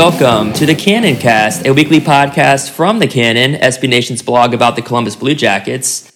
Welcome 0.00 0.54
to 0.54 0.64
the 0.64 0.74
Cannon 0.74 1.16
Cast, 1.16 1.66
a 1.66 1.74
weekly 1.74 2.00
podcast 2.00 2.70
from 2.70 3.00
the 3.00 3.06
Cannon, 3.06 3.60
SB 3.60 3.86
Nation's 3.86 4.22
blog 4.22 4.54
about 4.54 4.74
the 4.74 4.80
Columbus 4.80 5.14
Blue 5.14 5.34
Jackets. 5.34 6.10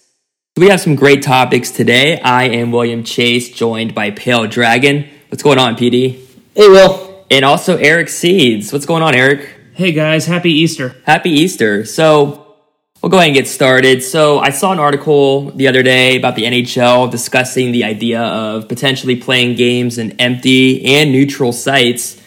We 0.56 0.70
have 0.70 0.80
some 0.80 0.94
great 0.94 1.22
topics 1.22 1.70
today. 1.70 2.18
I 2.18 2.44
am 2.44 2.72
William 2.72 3.04
Chase, 3.04 3.50
joined 3.50 3.94
by 3.94 4.10
Pale 4.10 4.46
Dragon. 4.46 5.06
What's 5.28 5.42
going 5.42 5.58
on, 5.58 5.76
PD? 5.76 6.18
Hey, 6.54 6.68
Will. 6.68 7.26
And 7.30 7.44
also 7.44 7.76
Eric 7.76 8.08
Seeds. 8.08 8.72
What's 8.72 8.86
going 8.86 9.02
on, 9.02 9.14
Eric? 9.14 9.50
Hey 9.74 9.92
guys, 9.92 10.24
happy 10.24 10.50
Easter. 10.50 10.96
Happy 11.04 11.28
Easter. 11.28 11.84
So, 11.84 12.56
we'll 13.02 13.10
go 13.10 13.18
ahead 13.18 13.28
and 13.28 13.36
get 13.36 13.46
started. 13.46 14.02
So, 14.02 14.38
I 14.38 14.48
saw 14.48 14.72
an 14.72 14.78
article 14.78 15.50
the 15.50 15.68
other 15.68 15.82
day 15.82 16.16
about 16.16 16.36
the 16.36 16.44
NHL 16.44 17.10
discussing 17.10 17.70
the 17.70 17.84
idea 17.84 18.22
of 18.22 18.66
potentially 18.66 19.16
playing 19.16 19.56
games 19.56 19.98
in 19.98 20.18
empty 20.18 20.82
and 20.86 21.12
neutral 21.12 21.52
sites. 21.52 22.22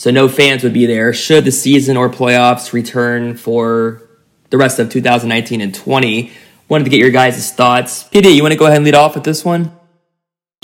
So, 0.00 0.10
no 0.10 0.30
fans 0.30 0.62
would 0.62 0.72
be 0.72 0.86
there 0.86 1.12
should 1.12 1.44
the 1.44 1.52
season 1.52 1.98
or 1.98 2.08
playoffs 2.08 2.72
return 2.72 3.36
for 3.36 4.00
the 4.48 4.56
rest 4.56 4.78
of 4.78 4.88
2019 4.88 5.60
and 5.60 5.74
20. 5.74 6.32
Wanted 6.70 6.84
to 6.84 6.90
get 6.90 7.00
your 7.00 7.10
guys' 7.10 7.52
thoughts. 7.52 8.04
PD, 8.04 8.34
you 8.34 8.40
want 8.40 8.52
to 8.52 8.58
go 8.58 8.64
ahead 8.64 8.78
and 8.78 8.86
lead 8.86 8.94
off 8.94 9.14
with 9.14 9.24
this 9.24 9.44
one? 9.44 9.78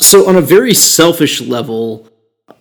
So, 0.00 0.26
on 0.26 0.36
a 0.36 0.40
very 0.40 0.72
selfish 0.72 1.42
level, 1.42 2.08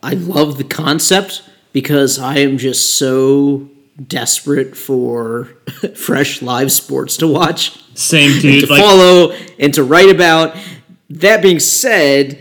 I 0.03 0.15
love 0.15 0.57
the 0.57 0.65
concept 0.65 1.49
because 1.71 2.19
I 2.19 2.39
am 2.39 2.57
just 2.57 2.97
so 2.97 3.69
desperate 4.05 4.75
for 4.75 5.45
fresh 5.95 6.41
live 6.41 6.73
sports 6.73 7.15
to 7.17 7.27
watch, 7.29 7.81
Same 7.93 8.33
and 8.33 8.41
dude. 8.41 8.65
to 8.65 8.73
Like, 8.73 8.81
follow, 8.83 9.31
and 9.59 9.73
to 9.75 9.83
write 9.83 10.09
about. 10.09 10.57
That 11.09 11.41
being 11.41 11.61
said, 11.61 12.37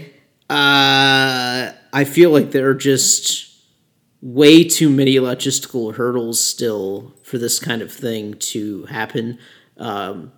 uh, 0.50 1.70
I 1.92 2.04
feel 2.04 2.30
like 2.30 2.50
they're 2.50 2.74
just 2.74 3.53
way 4.24 4.64
too 4.64 4.88
many 4.88 5.16
logistical 5.16 5.94
hurdles 5.96 6.42
still 6.42 7.12
for 7.22 7.36
this 7.36 7.58
kind 7.58 7.82
of 7.82 7.92
thing 7.92 8.32
to 8.34 8.86
happen. 8.86 9.38
Um, 9.76 10.32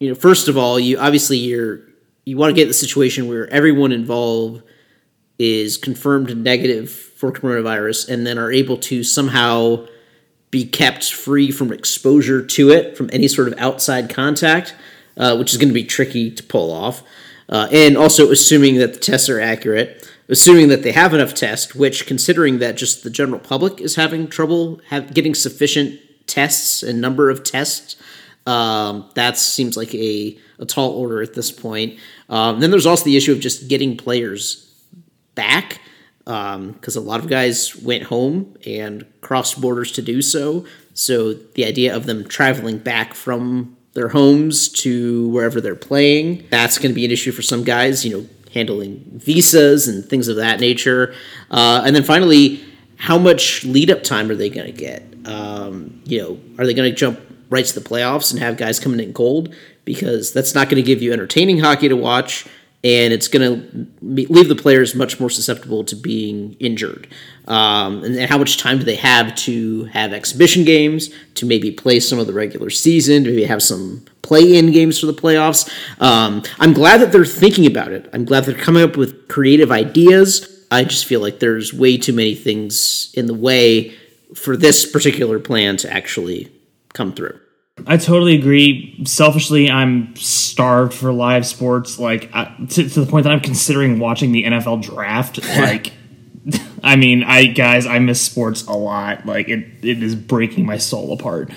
you 0.00 0.08
know, 0.08 0.16
first 0.16 0.48
of 0.48 0.58
all, 0.58 0.80
you 0.80 0.98
obviously 0.98 1.38
you're 1.38 1.82
you 2.24 2.36
want 2.36 2.50
to 2.50 2.60
get 2.60 2.66
the 2.66 2.74
situation 2.74 3.28
where 3.28 3.48
everyone 3.50 3.92
involved 3.92 4.64
is 5.38 5.76
confirmed 5.76 6.36
negative 6.36 6.90
for 6.90 7.30
coronavirus 7.30 8.08
and 8.08 8.26
then 8.26 8.36
are 8.36 8.50
able 8.50 8.76
to 8.76 9.04
somehow 9.04 9.86
be 10.50 10.66
kept 10.66 11.12
free 11.12 11.52
from 11.52 11.72
exposure 11.72 12.44
to 12.44 12.70
it 12.70 12.96
from 12.96 13.08
any 13.12 13.28
sort 13.28 13.46
of 13.46 13.54
outside 13.58 14.10
contact, 14.10 14.74
uh, 15.16 15.36
which 15.36 15.52
is 15.52 15.56
going 15.56 15.68
to 15.68 15.74
be 15.74 15.84
tricky 15.84 16.32
to 16.32 16.42
pull 16.42 16.72
off. 16.72 17.04
Uh, 17.48 17.68
and 17.70 17.96
also 17.96 18.30
assuming 18.30 18.76
that 18.76 18.92
the 18.92 18.98
tests 18.98 19.28
are 19.28 19.40
accurate, 19.40 20.09
assuming 20.30 20.68
that 20.68 20.82
they 20.82 20.92
have 20.92 21.12
enough 21.12 21.34
tests, 21.34 21.74
which 21.74 22.06
considering 22.06 22.58
that 22.60 22.76
just 22.76 23.02
the 23.02 23.10
general 23.10 23.40
public 23.40 23.80
is 23.80 23.96
having 23.96 24.28
trouble 24.28 24.80
have, 24.88 25.12
getting 25.12 25.34
sufficient 25.34 26.00
tests 26.26 26.82
and 26.82 27.00
number 27.00 27.28
of 27.28 27.42
tests, 27.42 27.96
um, 28.46 29.10
that 29.14 29.36
seems 29.36 29.76
like 29.76 29.94
a, 29.94 30.38
a 30.58 30.64
tall 30.64 30.92
order 30.92 31.20
at 31.20 31.34
this 31.34 31.50
point. 31.50 31.98
Um, 32.28 32.60
then 32.60 32.70
there's 32.70 32.86
also 32.86 33.04
the 33.04 33.16
issue 33.16 33.32
of 33.32 33.40
just 33.40 33.68
getting 33.68 33.96
players 33.96 34.66
back 35.34 35.80
because 36.24 36.94
a 36.94 37.00
lot 37.00 37.18
of 37.18 37.28
guys 37.28 37.74
went 37.76 38.04
home 38.04 38.56
and 38.64 39.04
crossed 39.20 39.60
borders 39.60 39.90
to 39.92 40.02
do 40.02 40.22
so. 40.22 40.64
So 40.94 41.32
the 41.32 41.64
idea 41.64 41.94
of 41.94 42.06
them 42.06 42.28
traveling 42.28 42.78
back 42.78 43.14
from 43.14 43.76
their 43.94 44.08
homes 44.08 44.68
to 44.68 45.28
wherever 45.30 45.60
they're 45.60 45.74
playing, 45.74 46.46
that's 46.50 46.78
going 46.78 46.90
to 46.90 46.94
be 46.94 47.04
an 47.04 47.10
issue 47.10 47.32
for 47.32 47.42
some 47.42 47.64
guys, 47.64 48.04
you 48.04 48.16
know, 48.16 48.26
handling 48.52 49.04
visas 49.14 49.88
and 49.88 50.04
things 50.04 50.28
of 50.28 50.36
that 50.36 50.60
nature. 50.60 51.14
Uh, 51.50 51.82
and 51.84 51.94
then 51.94 52.02
finally, 52.02 52.62
how 52.96 53.16
much 53.16 53.64
lead 53.64 53.90
up 53.90 54.02
time 54.02 54.30
are 54.30 54.34
they 54.34 54.50
going 54.50 54.66
to 54.66 54.72
get? 54.72 55.02
Um, 55.24 56.02
you 56.04 56.20
know, 56.20 56.40
are 56.58 56.66
they 56.66 56.74
going 56.74 56.90
to 56.90 56.96
jump 56.96 57.20
right 57.48 57.64
to 57.64 57.78
the 57.78 57.86
playoffs 57.86 58.30
and 58.30 58.40
have 58.40 58.56
guys 58.56 58.78
coming 58.78 59.00
in 59.00 59.12
cold? 59.12 59.54
Because 59.84 60.32
that's 60.32 60.54
not 60.54 60.68
going 60.68 60.76
to 60.76 60.86
give 60.86 61.00
you 61.00 61.12
entertaining 61.12 61.58
hockey 61.58 61.88
to 61.88 61.96
watch 61.96 62.46
and 62.82 63.12
it's 63.12 63.28
going 63.28 63.44
to 63.44 63.86
leave 64.00 64.48
the 64.48 64.54
players 64.54 64.94
much 64.94 65.20
more 65.20 65.28
susceptible 65.28 65.84
to 65.84 65.94
being 65.94 66.54
injured. 66.54 67.06
Um, 67.46 68.02
and, 68.04 68.16
and 68.16 68.30
how 68.30 68.38
much 68.38 68.56
time 68.56 68.78
do 68.78 68.84
they 68.84 68.96
have 68.96 69.34
to 69.36 69.84
have 69.86 70.12
exhibition 70.12 70.64
games, 70.64 71.10
to 71.34 71.46
maybe 71.46 71.70
play 71.70 72.00
some 72.00 72.18
of 72.18 72.26
the 72.26 72.32
regular 72.32 72.70
season, 72.70 73.24
to 73.24 73.30
maybe 73.30 73.44
have 73.44 73.62
some 73.62 74.04
play-in 74.22 74.72
games 74.72 74.98
for 74.98 75.06
the 75.06 75.12
playoffs? 75.12 75.68
Um, 76.00 76.42
I'm 76.58 76.72
glad 76.72 77.00
that 77.02 77.12
they're 77.12 77.24
thinking 77.24 77.66
about 77.66 77.92
it. 77.92 78.08
I'm 78.12 78.24
glad 78.24 78.44
they're 78.44 78.54
coming 78.54 78.82
up 78.82 78.96
with 78.96 79.28
creative 79.28 79.70
ideas. 79.70 80.64
I 80.70 80.84
just 80.84 81.04
feel 81.04 81.20
like 81.20 81.40
there's 81.40 81.74
way 81.74 81.98
too 81.98 82.12
many 82.12 82.34
things 82.34 83.12
in 83.14 83.26
the 83.26 83.34
way 83.34 83.94
for 84.34 84.56
this 84.56 84.90
particular 84.90 85.38
plan 85.38 85.76
to 85.78 85.92
actually 85.92 86.50
come 86.94 87.12
through. 87.12 87.38
I 87.86 87.96
totally 87.96 88.36
agree. 88.36 89.02
Selfishly, 89.04 89.70
I'm 89.70 90.14
starved 90.16 90.94
for 90.94 91.12
live 91.12 91.46
sports. 91.46 91.98
Like 91.98 92.30
I, 92.32 92.54
to, 92.70 92.88
to 92.88 93.00
the 93.00 93.10
point 93.10 93.24
that 93.24 93.32
I'm 93.32 93.40
considering 93.40 93.98
watching 93.98 94.32
the 94.32 94.44
NFL 94.44 94.82
draft. 94.82 95.40
Like, 95.60 95.92
I 96.82 96.96
mean, 96.96 97.22
I 97.22 97.44
guys, 97.46 97.86
I 97.86 97.98
miss 97.98 98.20
sports 98.20 98.64
a 98.66 98.72
lot. 98.72 99.26
Like 99.26 99.48
it, 99.48 99.84
it 99.84 100.02
is 100.02 100.14
breaking 100.14 100.64
my 100.64 100.78
soul 100.78 101.12
apart. 101.12 101.50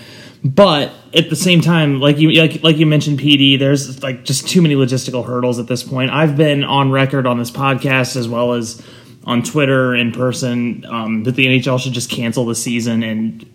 But 0.44 0.92
at 1.14 1.30
the 1.30 1.38
same 1.38 1.62
time, 1.62 2.02
like 2.02 2.18
you 2.18 2.32
like 2.32 2.64
like 2.64 2.78
you 2.78 2.86
mentioned, 2.86 3.20
PD, 3.20 3.58
there's 3.58 4.04
like 4.04 4.26
just 4.26 4.48
too 4.50 4.62
many 4.62 4.76
logistical 4.76 5.26
hurdles 5.26 5.58
at 5.58 5.68
this 5.68 5.84
point. 5.84 6.12
I've 6.12 6.36
been 6.36 6.66
on 6.66 6.92
record 6.92 7.26
on 7.26 7.38
this 7.38 7.50
podcast 7.50 8.18
as 8.18 8.28
well 8.28 8.54
as 8.54 8.86
on 9.26 9.42
Twitter 9.42 9.96
in 9.96 10.12
person 10.12 10.86
um, 10.86 11.24
that 11.24 11.36
the 11.36 11.46
NHL 11.46 11.80
should 11.80 11.94
just 11.94 12.10
cancel 12.10 12.46
the 12.46 12.56
season 12.56 13.04
and 13.04 13.46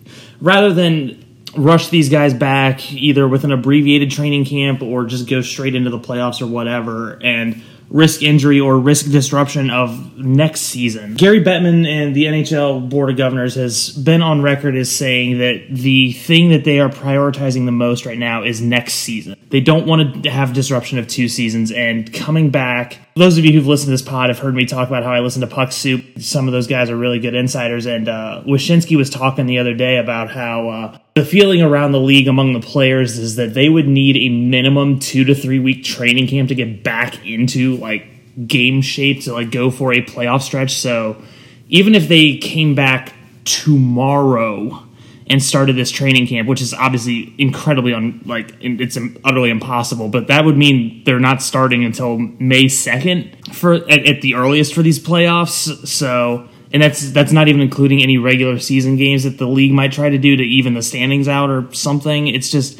rather 0.41 0.73
than 0.73 1.23
rush 1.57 1.89
these 1.89 2.09
guys 2.09 2.33
back 2.33 2.91
either 2.91 3.27
with 3.27 3.43
an 3.43 3.51
abbreviated 3.51 4.11
training 4.11 4.45
camp 4.45 4.81
or 4.81 5.05
just 5.05 5.27
go 5.29 5.41
straight 5.41 5.75
into 5.75 5.89
the 5.89 5.99
playoffs 5.99 6.41
or 6.41 6.47
whatever 6.47 7.19
and 7.23 7.61
risk 7.89 8.21
injury 8.21 8.59
or 8.59 8.77
risk 8.77 9.09
disruption 9.11 9.69
of 9.69 10.17
next 10.17 10.61
season. 10.61 11.15
Gary 11.15 11.43
Bettman 11.43 11.87
and 11.87 12.15
the 12.15 12.25
NHL 12.25 12.89
Board 12.89 13.09
of 13.09 13.17
Governors 13.17 13.55
has 13.55 13.89
been 13.89 14.21
on 14.21 14.41
record 14.41 14.75
as 14.75 14.91
saying 14.91 15.39
that 15.39 15.65
the 15.69 16.11
thing 16.13 16.49
that 16.49 16.63
they 16.63 16.79
are 16.79 16.89
prioritizing 16.89 17.65
the 17.65 17.71
most 17.71 18.05
right 18.05 18.17
now 18.17 18.43
is 18.43 18.61
next 18.61 18.93
season. 18.95 19.35
They 19.49 19.61
don't 19.61 19.87
want 19.87 20.23
to 20.23 20.29
have 20.29 20.53
disruption 20.53 20.99
of 20.99 21.07
two 21.07 21.27
seasons 21.27 21.71
and 21.71 22.11
coming 22.13 22.51
back. 22.51 22.99
Those 23.15 23.37
of 23.37 23.45
you 23.45 23.53
who've 23.53 23.67
listened 23.67 23.87
to 23.87 23.91
this 23.91 24.01
pod 24.01 24.29
have 24.29 24.39
heard 24.39 24.53
me 24.53 24.65
talk 24.65 24.87
about 24.87 25.03
how 25.03 25.11
I 25.11 25.19
listen 25.19 25.41
to 25.41 25.47
Puck 25.47 25.71
Soup. 25.71 26.03
Some 26.19 26.47
of 26.47 26.51
those 26.53 26.67
guys 26.67 26.89
are 26.89 26.95
really 26.95 27.19
good 27.19 27.33
insiders 27.33 27.85
and 27.85 28.07
uh 28.07 28.43
Wyshynski 28.45 28.95
was 28.95 29.09
talking 29.09 29.47
the 29.47 29.57
other 29.57 29.73
day 29.73 29.97
about 29.97 30.29
how 30.29 30.69
uh 30.69 30.97
the 31.19 31.25
feeling 31.25 31.61
around 31.61 31.91
the 31.91 31.99
league 31.99 32.29
among 32.29 32.53
the 32.53 32.61
players 32.61 33.17
is 33.17 33.35
that 33.35 33.53
they 33.53 33.67
would 33.67 33.89
need 33.89 34.15
a 34.15 34.29
minimum 34.29 34.99
two 34.99 35.25
to 35.25 35.35
three 35.35 35.59
week 35.59 35.83
training 35.83 36.27
camp 36.27 36.47
to 36.47 36.55
get 36.55 36.81
back 36.81 37.25
into 37.25 37.75
like 37.75 38.05
game 38.47 38.81
shape 38.81 39.21
to 39.23 39.33
like 39.33 39.51
go 39.51 39.69
for 39.69 39.91
a 39.91 40.01
playoff 40.01 40.41
stretch. 40.41 40.75
So 40.75 41.21
even 41.67 41.93
if 41.93 42.07
they 42.07 42.37
came 42.37 42.73
back 42.73 43.13
tomorrow 43.43 44.81
and 45.27 45.43
started 45.43 45.75
this 45.75 45.91
training 45.91 46.25
camp, 46.25 46.47
which 46.47 46.61
is 46.61 46.73
obviously 46.73 47.35
incredibly 47.37 47.93
un, 47.93 48.21
like 48.25 48.53
it's 48.61 48.97
utterly 49.25 49.49
impossible, 49.49 50.07
but 50.07 50.27
that 50.27 50.45
would 50.45 50.55
mean 50.55 51.03
they're 51.03 51.19
not 51.19 51.41
starting 51.41 51.83
until 51.83 52.17
May 52.17 52.69
second 52.69 53.35
for 53.53 53.73
at, 53.73 54.05
at 54.05 54.21
the 54.21 54.35
earliest 54.35 54.73
for 54.73 54.83
these 54.83 54.99
playoffs. 54.99 55.85
So 55.85 56.47
and 56.71 56.83
that's 56.83 57.11
that's 57.11 57.31
not 57.31 57.47
even 57.47 57.61
including 57.61 58.01
any 58.01 58.17
regular 58.17 58.59
season 58.59 58.95
games 58.95 59.23
that 59.23 59.37
the 59.37 59.47
league 59.47 59.71
might 59.71 59.91
try 59.91 60.09
to 60.09 60.17
do 60.17 60.35
to 60.35 60.43
even 60.43 60.75
the 60.75 60.81
standings 60.81 61.27
out 61.27 61.49
or 61.49 61.71
something. 61.73 62.27
It's 62.27 62.49
just 62.49 62.79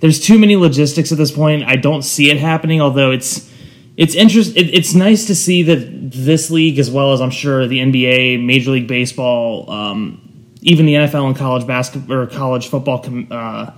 there's 0.00 0.18
too 0.18 0.38
many 0.38 0.56
logistics 0.56 1.12
at 1.12 1.18
this 1.18 1.30
point. 1.30 1.64
I 1.64 1.76
don't 1.76 2.02
see 2.02 2.30
it 2.30 2.38
happening. 2.38 2.80
Although 2.80 3.12
it's 3.12 3.48
it's 3.96 4.14
interest. 4.14 4.56
It, 4.56 4.74
it's 4.74 4.94
nice 4.94 5.26
to 5.26 5.34
see 5.34 5.62
that 5.64 6.10
this 6.10 6.50
league, 6.50 6.78
as 6.78 6.90
well 6.90 7.12
as 7.12 7.20
I'm 7.20 7.30
sure 7.30 7.66
the 7.66 7.78
NBA, 7.78 8.44
Major 8.44 8.72
League 8.72 8.88
Baseball, 8.88 9.70
um, 9.70 10.56
even 10.62 10.86
the 10.86 10.94
NFL 10.94 11.26
and 11.26 11.36
college 11.36 11.66
basketball 11.66 12.16
or 12.16 12.26
college 12.26 12.68
football 12.68 13.04
uh, 13.30 13.70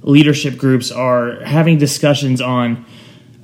leadership 0.00 0.56
groups 0.56 0.90
are 0.90 1.40
having 1.44 1.78
discussions 1.78 2.40
on. 2.40 2.86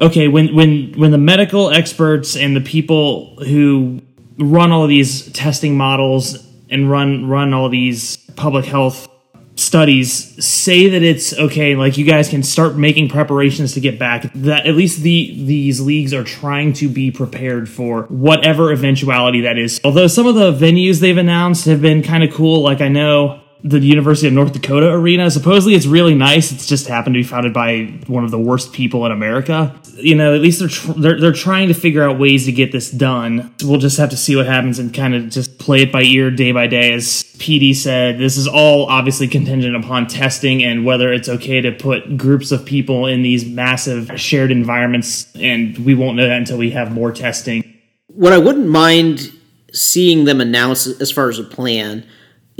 Okay, 0.01 0.27
when 0.27 0.55
when 0.55 0.95
when 0.95 1.11
the 1.13 1.19
medical 1.19 1.71
experts 1.71 2.37
and 2.37 2.57
the 2.57 2.61
people 2.61 3.37
who 3.45 4.01
run 4.51 4.73
all 4.73 4.87
these 4.87 5.31
testing 5.33 5.77
models 5.77 6.47
and 6.71 6.91
run 6.91 7.29
run 7.29 7.53
all 7.53 7.69
these 7.69 8.17
public 8.37 8.65
health 8.65 9.09
studies 9.55 10.45
say 10.45 10.89
that 10.89 11.03
it's 11.03 11.35
okay 11.39 11.77
like 11.77 11.99
you 11.99 12.07
guys 12.07 12.29
can 12.29 12.43
start 12.43 12.77
making 12.77 13.09
preparations 13.09 13.75
to 13.75 13.81
get 13.81 13.99
back 13.99 14.33
that 14.35 14.67
at 14.67 14.75
least 14.75 15.03
the 15.03 15.45
these 15.45 15.81
leagues 15.81 16.15
are 16.15 16.25
trying 16.25 16.73
to 16.73 16.89
be 16.89 17.11
prepared 17.11 17.69
for 17.69 18.05
whatever 18.05 18.73
eventuality 18.73 19.43
that 19.43 19.59
is. 19.59 19.81
Although 19.85 20.07
some 20.07 20.27
of 20.27 20.35
the 20.35 20.53
venues 20.53 21.01
they've 21.01 21.17
announced 21.17 21.67
have 21.67 21.83
been 21.83 22.03
kind 22.03 22.25
of 22.25 22.33
cool 22.33 22.63
like 22.63 22.81
i 22.81 22.89
know 22.89 23.42
the 23.65 23.79
University 23.79 24.27
of 24.27 24.33
North 24.33 24.53
Dakota 24.53 24.91
arena. 24.91 25.31
Supposedly 25.31 25.75
it's 25.75 25.87
really 25.87 26.15
nice. 26.15 26.51
It's 26.51 26.67
just 26.67 26.89
happened 26.89 27.15
to 27.15 27.21
be 27.21 27.25
founded 27.25 27.53
by 27.53 27.85
one 28.09 28.25
of 28.25 28.31
the 28.31 28.39
worst 28.39 28.73
people 28.73 29.07
in 29.07 29.13
America. 29.13 29.75
You 29.95 30.17
know, 30.17 30.35
at 30.35 30.41
least 30.41 30.59
they're 30.59 30.69
tr- 30.69 30.93
they're, 30.93 31.21
they're 31.21 31.33
trying 31.33 31.69
to 31.69 31.75
figure 31.75 32.03
out 32.03 32.19
ways 32.19 32.47
to 32.47 32.53
get 32.53 32.73
this 32.73 32.91
done. 32.91 33.55
We'll 33.63 33.79
just 33.79 33.99
have 33.99 34.11
to 34.11 34.17
see 34.17 34.35
what 34.35 34.47
happens 34.47 34.79
and 34.79 34.93
kind 34.93 35.15
of 35.15 35.29
just 35.29 35.59
play 35.59 35.83
it 35.83 35.93
by 35.93 36.03
ear 36.03 36.31
day 36.31 36.51
by 36.51 36.67
day. 36.67 36.93
As 36.93 37.23
PD 37.39 37.75
said, 37.75 38.19
this 38.19 38.37
is 38.37 38.49
all 38.49 38.87
obviously 38.87 39.29
contingent 39.29 39.77
upon 39.77 40.09
testing 40.09 40.65
and 40.65 40.85
whether 40.85 41.13
it's 41.13 41.29
okay 41.29 41.61
to 41.61 41.71
put 41.71 42.17
groups 42.17 42.51
of 42.51 42.65
people 42.65 43.07
in 43.07 43.23
these 43.23 43.45
massive 43.45 44.11
shared 44.21 44.51
environments. 44.51 45.33
And 45.37 45.79
we 45.79 45.95
won't 45.95 46.17
know 46.17 46.27
that 46.27 46.39
until 46.39 46.59
we 46.59 46.73
have 46.73 46.91
more 46.91 47.13
testing. 47.13 47.63
What 48.09 48.33
I 48.33 48.39
wouldn't 48.39 48.69
mind 48.69 49.33
seeing 49.73 50.25
them 50.25 50.41
announce 50.41 50.87
as 51.01 51.13
far 51.13 51.29
as 51.29 51.39
a 51.39 51.45
plan 51.45 52.05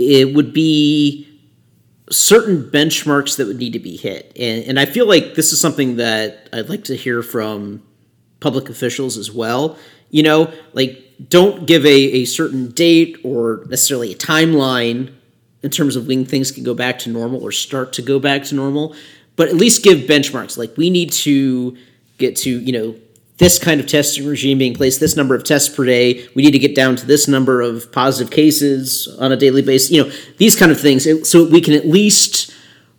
it 0.09 0.33
would 0.35 0.53
be 0.53 1.27
certain 2.09 2.69
benchmarks 2.69 3.37
that 3.37 3.47
would 3.47 3.57
need 3.57 3.73
to 3.73 3.79
be 3.79 3.97
hit. 3.97 4.31
And, 4.39 4.65
and 4.65 4.79
I 4.79 4.85
feel 4.85 5.07
like 5.07 5.35
this 5.35 5.51
is 5.51 5.59
something 5.59 5.97
that 5.97 6.49
I'd 6.53 6.69
like 6.69 6.83
to 6.85 6.95
hear 6.95 7.23
from 7.23 7.83
public 8.39 8.69
officials 8.69 9.17
as 9.17 9.31
well. 9.31 9.77
You 10.09 10.23
know, 10.23 10.53
like 10.73 11.01
don't 11.29 11.65
give 11.65 11.85
a, 11.85 11.89
a 11.89 12.25
certain 12.25 12.69
date 12.69 13.17
or 13.23 13.63
necessarily 13.69 14.11
a 14.11 14.15
timeline 14.15 15.13
in 15.63 15.69
terms 15.69 15.95
of 15.95 16.07
when 16.07 16.25
things 16.25 16.51
can 16.51 16.63
go 16.63 16.73
back 16.73 16.99
to 16.99 17.09
normal 17.09 17.41
or 17.41 17.51
start 17.51 17.93
to 17.93 18.01
go 18.01 18.19
back 18.19 18.43
to 18.43 18.55
normal, 18.55 18.95
but 19.35 19.47
at 19.47 19.55
least 19.55 19.83
give 19.83 19.99
benchmarks. 19.99 20.57
Like 20.57 20.75
we 20.77 20.89
need 20.89 21.11
to 21.13 21.77
get 22.17 22.35
to, 22.37 22.59
you 22.59 22.73
know, 22.73 22.95
this 23.37 23.57
kind 23.57 23.79
of 23.79 23.87
testing 23.87 24.25
regime 24.25 24.59
being 24.59 24.75
placed, 24.75 24.99
this 24.99 25.15
number 25.15 25.35
of 25.35 25.43
tests 25.43 25.73
per 25.73 25.85
day. 25.85 26.27
We 26.35 26.43
need 26.43 26.51
to 26.51 26.59
get 26.59 26.75
down 26.75 26.95
to 26.97 27.05
this 27.05 27.27
number 27.27 27.61
of 27.61 27.91
positive 27.91 28.31
cases 28.31 29.07
on 29.19 29.31
a 29.31 29.37
daily 29.37 29.61
basis. 29.61 29.91
You 29.91 30.03
know, 30.03 30.11
these 30.37 30.55
kind 30.55 30.71
of 30.71 30.79
things, 30.79 31.07
so 31.27 31.47
we 31.47 31.61
can 31.61 31.73
at 31.73 31.87
least 31.87 32.53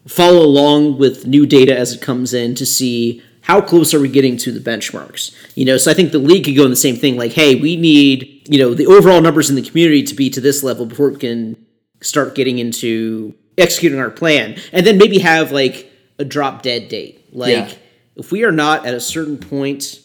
follow 0.06 0.44
along 0.44 0.98
with 0.98 1.26
new 1.26 1.46
data 1.46 1.76
as 1.76 1.92
it 1.92 2.00
comes 2.00 2.34
in 2.34 2.54
to 2.56 2.66
see 2.66 3.22
how 3.42 3.60
close 3.60 3.92
are 3.92 4.00
we 4.00 4.08
getting 4.08 4.36
to 4.38 4.52
the 4.52 4.60
benchmarks. 4.60 5.34
You 5.54 5.64
know, 5.66 5.76
so 5.76 5.90
I 5.90 5.94
think 5.94 6.12
the 6.12 6.18
league 6.18 6.44
could 6.44 6.56
go 6.56 6.64
in 6.64 6.70
the 6.70 6.76
same 6.76 6.96
thing. 6.96 7.16
Like, 7.16 7.32
hey, 7.32 7.54
we 7.54 7.76
need 7.76 8.46
you 8.48 8.58
know 8.58 8.74
the 8.74 8.86
overall 8.86 9.20
numbers 9.20 9.50
in 9.50 9.56
the 9.56 9.62
community 9.62 10.02
to 10.02 10.14
be 10.14 10.30
to 10.30 10.40
this 10.40 10.62
level 10.62 10.86
before 10.86 11.10
we 11.10 11.18
can 11.18 11.56
start 12.00 12.34
getting 12.34 12.58
into 12.58 13.34
executing 13.56 14.00
our 14.00 14.10
plan, 14.10 14.56
and 14.72 14.84
then 14.86 14.98
maybe 14.98 15.18
have 15.18 15.52
like 15.52 15.90
a 16.18 16.24
drop 16.24 16.62
dead 16.62 16.88
date. 16.88 17.24
Like, 17.32 17.50
yeah. 17.50 17.74
if 18.16 18.32
we 18.32 18.44
are 18.44 18.52
not 18.52 18.86
at 18.86 18.94
a 18.94 19.00
certain 19.00 19.38
point 19.38 20.00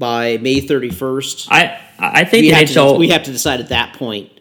by 0.00 0.38
May 0.38 0.60
31st. 0.60 1.46
I 1.50 1.78
I 2.00 2.24
think 2.24 2.44
we 2.46 2.50
NHL 2.50 2.56
have 2.56 2.94
to, 2.94 2.98
we 2.98 3.08
have 3.10 3.22
to 3.24 3.30
decide 3.32 3.60
at 3.60 3.68
that 3.68 3.94
point 3.94 4.32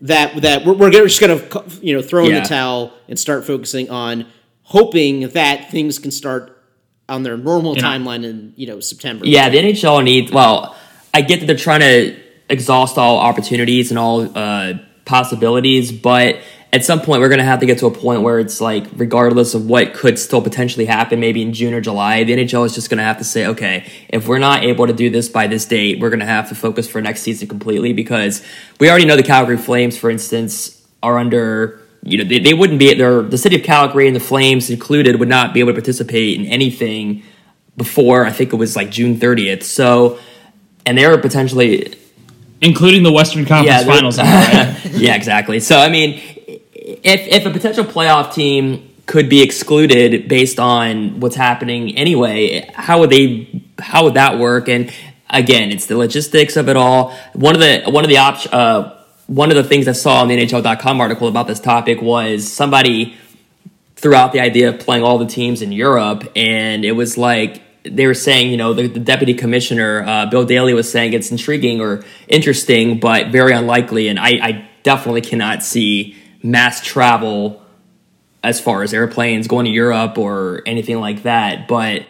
that 0.00 0.42
that 0.42 0.64
we're, 0.64 0.72
we're 0.72 0.90
just 0.90 1.20
going 1.20 1.38
to 1.38 1.64
you 1.80 1.94
know 1.94 2.02
throw 2.02 2.24
in 2.24 2.32
yeah. 2.32 2.40
the 2.40 2.48
towel 2.48 2.92
and 3.08 3.16
start 3.18 3.44
focusing 3.44 3.90
on 3.90 4.26
hoping 4.62 5.28
that 5.28 5.70
things 5.70 6.00
can 6.00 6.10
start 6.10 6.60
on 7.08 7.22
their 7.22 7.36
normal 7.36 7.76
timeline 7.76 8.24
in 8.24 8.52
you 8.56 8.66
know 8.66 8.80
September. 8.80 9.26
Yeah, 9.26 9.48
the 9.50 9.58
NHL 9.58 10.02
needs. 10.02 10.32
Well, 10.32 10.74
I 11.14 11.20
get 11.20 11.40
that 11.40 11.46
they're 11.46 11.56
trying 11.56 11.80
to 11.80 12.20
exhaust 12.48 12.98
all 12.98 13.18
opportunities 13.18 13.90
and 13.90 13.98
all 13.98 14.36
uh, 14.36 14.74
possibilities, 15.04 15.92
but 15.92 16.40
at 16.72 16.84
some 16.84 17.00
point 17.00 17.20
we're 17.20 17.28
going 17.28 17.38
to 17.38 17.44
have 17.44 17.60
to 17.60 17.66
get 17.66 17.78
to 17.78 17.86
a 17.86 17.90
point 17.90 18.22
where 18.22 18.38
it's 18.38 18.60
like 18.60 18.86
regardless 18.96 19.54
of 19.54 19.66
what 19.66 19.94
could 19.94 20.18
still 20.18 20.42
potentially 20.42 20.84
happen 20.84 21.20
maybe 21.20 21.42
in 21.42 21.52
june 21.52 21.72
or 21.72 21.80
july 21.80 22.24
the 22.24 22.32
nhl 22.36 22.66
is 22.66 22.74
just 22.74 22.90
going 22.90 22.98
to 22.98 23.04
have 23.04 23.18
to 23.18 23.24
say 23.24 23.46
okay 23.46 23.90
if 24.08 24.26
we're 24.26 24.38
not 24.38 24.64
able 24.64 24.86
to 24.86 24.92
do 24.92 25.08
this 25.10 25.28
by 25.28 25.46
this 25.46 25.64
date 25.64 26.00
we're 26.00 26.10
going 26.10 26.20
to 26.20 26.26
have 26.26 26.48
to 26.48 26.54
focus 26.54 26.88
for 26.88 27.00
next 27.00 27.22
season 27.22 27.48
completely 27.48 27.92
because 27.92 28.42
we 28.80 28.88
already 28.90 29.04
know 29.04 29.16
the 29.16 29.22
calgary 29.22 29.56
flames 29.56 29.96
for 29.96 30.10
instance 30.10 30.86
are 31.02 31.18
under 31.18 31.80
you 32.02 32.18
know 32.18 32.24
they, 32.24 32.38
they 32.38 32.54
wouldn't 32.54 32.78
be 32.78 32.92
there 32.94 33.22
the 33.22 33.38
city 33.38 33.56
of 33.56 33.62
calgary 33.62 34.06
and 34.06 34.16
the 34.16 34.20
flames 34.20 34.68
included 34.70 35.18
would 35.18 35.28
not 35.28 35.54
be 35.54 35.60
able 35.60 35.70
to 35.70 35.74
participate 35.74 36.38
in 36.38 36.46
anything 36.46 37.22
before 37.76 38.26
i 38.26 38.30
think 38.30 38.52
it 38.52 38.56
was 38.56 38.76
like 38.76 38.90
june 38.90 39.16
30th 39.16 39.62
so 39.62 40.18
and 40.84 40.98
they 40.98 41.06
were 41.06 41.18
potentially 41.18 41.94
including 42.60 43.02
the 43.02 43.12
Western 43.12 43.44
Conference 43.44 43.84
yeah, 43.84 43.84
Finals. 43.84 44.18
Right? 44.18 44.80
yeah, 44.92 45.14
exactly. 45.14 45.60
So 45.60 45.76
I 45.76 45.88
mean, 45.88 46.20
if 46.86 47.26
if 47.26 47.46
a 47.46 47.50
potential 47.50 47.84
playoff 47.84 48.32
team 48.32 48.92
could 49.06 49.28
be 49.28 49.42
excluded 49.42 50.28
based 50.28 50.58
on 50.58 51.20
what's 51.20 51.36
happening 51.36 51.96
anyway, 51.96 52.70
how 52.74 53.00
would 53.00 53.10
they? 53.10 53.64
How 53.78 54.04
would 54.04 54.14
that 54.14 54.38
work? 54.38 54.68
And 54.68 54.92
again, 55.28 55.70
it's 55.70 55.86
the 55.86 55.96
logistics 55.96 56.56
of 56.56 56.68
it 56.68 56.76
all. 56.76 57.16
One 57.32 57.54
of 57.54 57.60
the 57.60 57.82
one 57.90 58.04
of 58.04 58.08
the 58.08 58.18
op- 58.18 58.52
uh, 58.52 58.94
one 59.26 59.50
of 59.50 59.56
the 59.56 59.64
things 59.64 59.88
I 59.88 59.92
saw 59.92 60.22
in 60.22 60.28
the 60.28 60.36
NHL.com 60.36 61.00
article 61.00 61.26
about 61.26 61.48
this 61.48 61.58
topic 61.58 62.00
was 62.00 62.50
somebody 62.50 63.16
threw 63.96 64.14
out 64.14 64.32
the 64.32 64.40
idea 64.40 64.68
of 64.68 64.78
playing 64.78 65.02
all 65.02 65.18
the 65.18 65.26
teams 65.26 65.62
in 65.62 65.72
Europe, 65.72 66.30
and 66.36 66.84
it 66.84 66.92
was 66.92 67.18
like 67.18 67.62
they 67.82 68.06
were 68.06 68.14
saying, 68.14 68.50
you 68.50 68.56
know, 68.56 68.74
the, 68.74 68.86
the 68.86 69.00
deputy 69.00 69.34
commissioner 69.34 70.04
uh, 70.04 70.26
Bill 70.26 70.44
Daly 70.44 70.74
was 70.74 70.90
saying 70.90 71.12
it's 71.12 71.30
intriguing 71.30 71.80
or 71.80 72.04
interesting, 72.28 73.00
but 73.00 73.28
very 73.28 73.52
unlikely, 73.52 74.06
and 74.08 74.18
I, 74.18 74.28
I 74.42 74.68
definitely 74.82 75.22
cannot 75.22 75.64
see 75.64 76.16
mass 76.46 76.80
travel 76.80 77.62
as 78.42 78.60
far 78.60 78.82
as 78.82 78.94
airplanes 78.94 79.48
going 79.48 79.66
to 79.66 79.72
Europe 79.72 80.16
or 80.16 80.62
anything 80.66 81.00
like 81.00 81.24
that. 81.24 81.66
But 81.66 82.06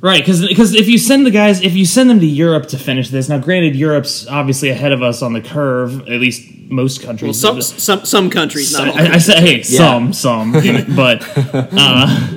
right, 0.00 0.20
because 0.20 0.46
because 0.46 0.74
if 0.74 0.88
you 0.88 0.98
send 0.98 1.26
the 1.26 1.30
guys, 1.30 1.60
if 1.60 1.74
you 1.74 1.84
send 1.84 2.08
them 2.08 2.20
to 2.20 2.26
Europe 2.26 2.66
to 2.68 2.78
finish 2.78 3.10
this, 3.10 3.28
now 3.28 3.38
granted, 3.38 3.76
Europe's 3.76 4.26
obviously 4.26 4.70
ahead 4.70 4.92
of 4.92 5.02
us 5.02 5.22
on 5.22 5.34
the 5.34 5.42
curve. 5.42 6.00
At 6.08 6.20
least 6.20 6.50
most 6.70 7.02
countries. 7.02 7.42
Well, 7.44 7.60
some 7.60 7.62
some 7.62 8.04
some 8.04 8.30
countries. 8.30 8.72
Not 8.72 8.88
all 8.88 8.98
I, 8.98 9.14
I 9.14 9.18
say, 9.18 9.40
hey, 9.40 9.56
yeah. 9.58 9.62
some 9.62 10.12
some, 10.12 10.52
but 10.96 11.22
uh, 11.54 12.30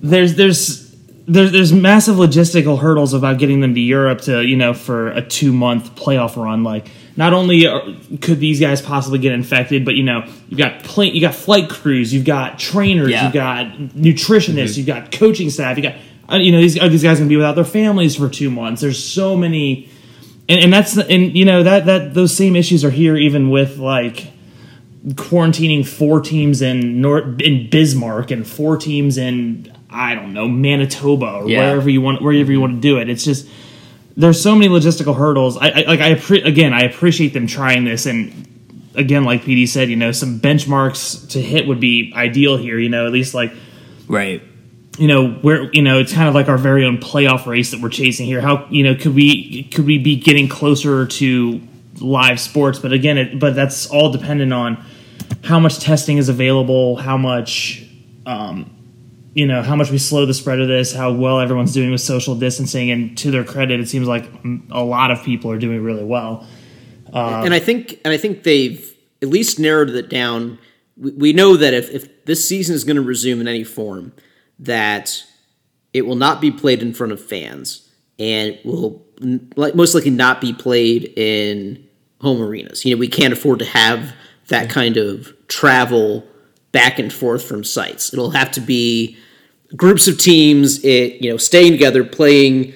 there's 0.00 0.36
there's 0.36 0.94
there's 1.26 1.52
there's 1.52 1.72
massive 1.72 2.16
logistical 2.16 2.78
hurdles 2.78 3.12
about 3.12 3.38
getting 3.38 3.60
them 3.60 3.74
to 3.74 3.80
Europe 3.80 4.20
to 4.22 4.42
you 4.46 4.56
know 4.56 4.72
for 4.72 5.08
a 5.08 5.22
two 5.22 5.52
month 5.52 5.96
playoff 5.96 6.36
run. 6.36 6.62
Like 6.62 6.88
not 7.16 7.32
only 7.32 7.66
are, 7.66 7.82
could 8.20 8.40
these 8.40 8.60
guys 8.60 8.82
possibly 8.82 9.18
get 9.18 9.32
infected, 9.32 9.84
but 9.84 9.94
you 9.94 10.02
know 10.02 10.24
you've 10.48 10.58
got 10.58 10.82
plane, 10.82 11.14
you 11.14 11.20
got 11.20 11.34
flight 11.34 11.70
crews, 11.70 12.12
you've 12.12 12.24
got 12.24 12.58
trainers, 12.58 13.10
yeah. 13.10 13.24
you've 13.24 13.32
got 13.32 13.66
nutritionists, 13.66 14.70
mm-hmm. 14.70 14.78
you've 14.78 14.86
got 14.86 15.12
coaching 15.12 15.50
staff, 15.50 15.76
you 15.76 15.82
got 15.82 15.94
uh, 16.30 16.36
you 16.36 16.52
know 16.52 16.60
these 16.60 16.78
are 16.78 16.88
these 16.88 17.02
guys 17.02 17.18
gonna 17.18 17.28
be 17.28 17.36
without 17.36 17.54
their 17.54 17.64
families 17.64 18.16
for 18.16 18.28
two 18.28 18.50
months. 18.50 18.80
There's 18.80 19.02
so 19.02 19.36
many, 19.36 19.88
and, 20.48 20.64
and 20.64 20.72
that's 20.72 20.96
and 20.96 21.36
you 21.36 21.44
know 21.44 21.62
that 21.62 21.86
that 21.86 22.14
those 22.14 22.34
same 22.34 22.56
issues 22.56 22.84
are 22.84 22.90
here 22.90 23.16
even 23.16 23.50
with 23.50 23.78
like 23.78 24.32
quarantining 25.06 25.86
four 25.86 26.20
teams 26.20 26.62
in 26.62 27.00
North 27.00 27.40
in 27.40 27.68
Bismarck 27.68 28.30
and 28.30 28.46
four 28.46 28.76
teams 28.76 29.18
in 29.18 29.72
I 29.90 30.14
don't 30.14 30.32
know 30.32 30.48
Manitoba 30.48 31.42
or 31.42 31.48
yeah. 31.48 31.60
wherever 31.60 31.90
you 31.90 32.00
want 32.00 32.22
wherever 32.22 32.50
you 32.50 32.60
want 32.60 32.76
to 32.76 32.80
do 32.80 32.98
it. 32.98 33.08
It's 33.10 33.24
just 33.24 33.46
there's 34.16 34.40
so 34.40 34.54
many 34.54 34.68
logistical 34.68 35.16
hurdles. 35.16 35.56
I, 35.56 35.68
I 35.68 35.84
like 35.86 36.00
I 36.00 36.08
again 36.38 36.72
I 36.72 36.82
appreciate 36.82 37.32
them 37.32 37.46
trying 37.46 37.84
this 37.84 38.06
and 38.06 38.92
again 38.94 39.24
like 39.24 39.42
PD 39.42 39.68
said, 39.68 39.90
you 39.90 39.96
know, 39.96 40.12
some 40.12 40.40
benchmarks 40.40 41.30
to 41.30 41.40
hit 41.40 41.66
would 41.66 41.80
be 41.80 42.12
ideal 42.14 42.56
here. 42.56 42.78
You 42.78 42.88
know, 42.88 43.06
at 43.06 43.12
least 43.12 43.34
like 43.34 43.52
right. 44.06 44.42
you 44.98 45.08
know 45.08 45.30
where 45.30 45.70
you 45.72 45.82
know 45.82 45.98
it's 45.98 46.12
kind 46.12 46.28
of 46.28 46.34
like 46.34 46.48
our 46.48 46.58
very 46.58 46.84
own 46.84 46.98
playoff 46.98 47.46
race 47.46 47.72
that 47.72 47.80
we're 47.80 47.88
chasing 47.88 48.26
here. 48.26 48.40
How 48.40 48.66
you 48.70 48.84
know 48.84 48.94
could 48.94 49.14
we 49.14 49.64
could 49.64 49.86
we 49.86 49.98
be 49.98 50.16
getting 50.16 50.48
closer 50.48 51.06
to 51.06 51.60
live 52.00 52.38
sports? 52.38 52.78
But 52.78 52.92
again, 52.92 53.18
it, 53.18 53.40
but 53.40 53.54
that's 53.54 53.86
all 53.86 54.12
dependent 54.12 54.52
on 54.52 54.84
how 55.42 55.58
much 55.58 55.80
testing 55.80 56.18
is 56.18 56.28
available, 56.28 56.96
how 56.96 57.16
much 57.16 57.84
um, 58.26 58.73
you 59.34 59.46
know 59.46 59.62
how 59.62 59.76
much 59.76 59.90
we 59.90 59.98
slow 59.98 60.26
the 60.26 60.34
spread 60.34 60.60
of 60.60 60.68
this, 60.68 60.92
how 60.92 61.12
well 61.12 61.40
everyone's 61.40 61.72
doing 61.72 61.90
with 61.90 62.00
social 62.00 62.34
distancing. 62.34 62.90
And 62.90 63.18
to 63.18 63.30
their 63.30 63.44
credit, 63.44 63.80
it 63.80 63.88
seems 63.88 64.06
like 64.06 64.30
a 64.70 64.82
lot 64.82 65.10
of 65.10 65.22
people 65.22 65.50
are 65.50 65.58
doing 65.58 65.82
really 65.82 66.04
well. 66.04 66.46
Uh, 67.12 67.42
and 67.44 67.52
I 67.52 67.58
think 67.58 68.00
and 68.04 68.12
I 68.12 68.16
think 68.16 68.44
they've 68.44 68.92
at 69.22 69.28
least 69.28 69.58
narrowed 69.58 69.90
it 69.90 70.08
down. 70.08 70.58
We, 70.96 71.10
we 71.12 71.32
know 71.32 71.56
that 71.56 71.74
if, 71.74 71.90
if 71.90 72.24
this 72.24 72.48
season 72.48 72.74
is 72.74 72.84
going 72.84 72.96
to 72.96 73.02
resume 73.02 73.40
in 73.40 73.48
any 73.48 73.64
form, 73.64 74.12
that 74.58 75.24
it 75.92 76.02
will 76.02 76.16
not 76.16 76.40
be 76.40 76.50
played 76.50 76.82
in 76.82 76.92
front 76.92 77.12
of 77.12 77.24
fans 77.24 77.88
and 78.18 78.58
will 78.64 79.04
most 79.20 79.94
likely 79.94 80.10
not 80.10 80.40
be 80.40 80.52
played 80.52 81.12
in 81.16 81.86
home 82.20 82.40
arenas. 82.40 82.84
You 82.84 82.94
know, 82.94 82.98
we 82.98 83.08
can't 83.08 83.32
afford 83.32 83.58
to 83.60 83.64
have 83.64 84.14
that 84.48 84.70
kind 84.70 84.96
of 84.96 85.32
travel 85.48 86.26
back 86.74 86.98
and 86.98 87.10
forth 87.10 87.42
from 87.44 87.64
sites. 87.64 88.12
It'll 88.12 88.32
have 88.32 88.50
to 88.50 88.60
be 88.60 89.16
groups 89.74 90.06
of 90.08 90.18
teams, 90.18 90.84
it, 90.84 91.22
you 91.22 91.30
know, 91.30 91.38
staying 91.38 91.72
together, 91.72 92.04
playing 92.04 92.74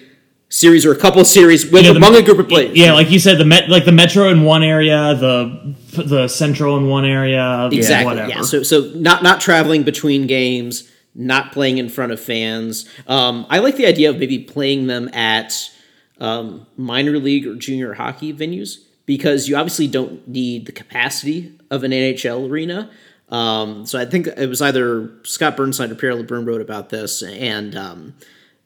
series 0.49 0.87
or 0.87 0.93
a 0.93 0.97
couple 0.97 1.21
of 1.21 1.27
series 1.27 1.71
with 1.71 1.85
the- 1.85 1.91
among 1.91 2.15
a 2.17 2.23
group 2.23 2.39
of 2.39 2.49
players. 2.49 2.75
Yeah, 2.75 2.93
like 2.95 3.11
you 3.11 3.19
said, 3.19 3.37
the 3.39 3.45
met 3.45 3.69
like 3.69 3.85
the 3.85 3.93
metro 3.93 4.29
in 4.31 4.45
one 4.45 4.63
area, 4.63 5.15
the 5.15 5.75
the 5.93 6.29
central 6.29 6.79
in 6.79 6.87
one 6.89 7.05
area, 7.05 7.69
Exactly. 7.71 8.07
whatever. 8.07 8.31
Yeah. 8.31 8.43
So 8.43 8.63
so 8.63 8.91
not 8.95 9.23
not 9.23 9.41
traveling 9.43 9.83
between 9.83 10.27
games, 10.27 10.89
not 11.15 11.53
playing 11.53 11.77
in 11.79 11.89
front 11.91 12.13
of 12.13 12.21
fans. 12.21 12.89
Um, 13.07 13.45
I 13.51 13.59
like 13.59 13.77
the 13.77 13.87
idea 13.87 14.09
of 14.11 14.19
maybe 14.19 14.39
playing 14.39 14.87
them 14.87 15.11
at 15.13 15.71
um, 16.21 16.67
minor 16.77 17.19
league 17.19 17.47
or 17.47 17.55
junior 17.57 17.95
hockey 17.95 18.33
venues 18.33 18.79
because 19.07 19.49
you 19.49 19.57
obviously 19.57 19.87
don't 19.87 20.27
need 20.29 20.67
the 20.67 20.73
capacity 20.73 21.53
of 21.71 21.85
an 21.85 21.91
NHL 21.93 22.49
arena. 22.51 22.91
Um, 23.31 23.85
so 23.85 23.99
I 23.99 24.07
think 24.07 24.27
it 24.27 24.49
was 24.49 24.63
either 24.63 25.11
Scott 25.25 25.57
Burnside 25.57 25.91
or 25.91 25.95
Pierre 25.95 26.15
LeBrun 26.15 26.47
wrote 26.47 26.61
about 26.61 26.89
this, 26.89 27.23
and 27.23 27.77
um, 27.77 28.15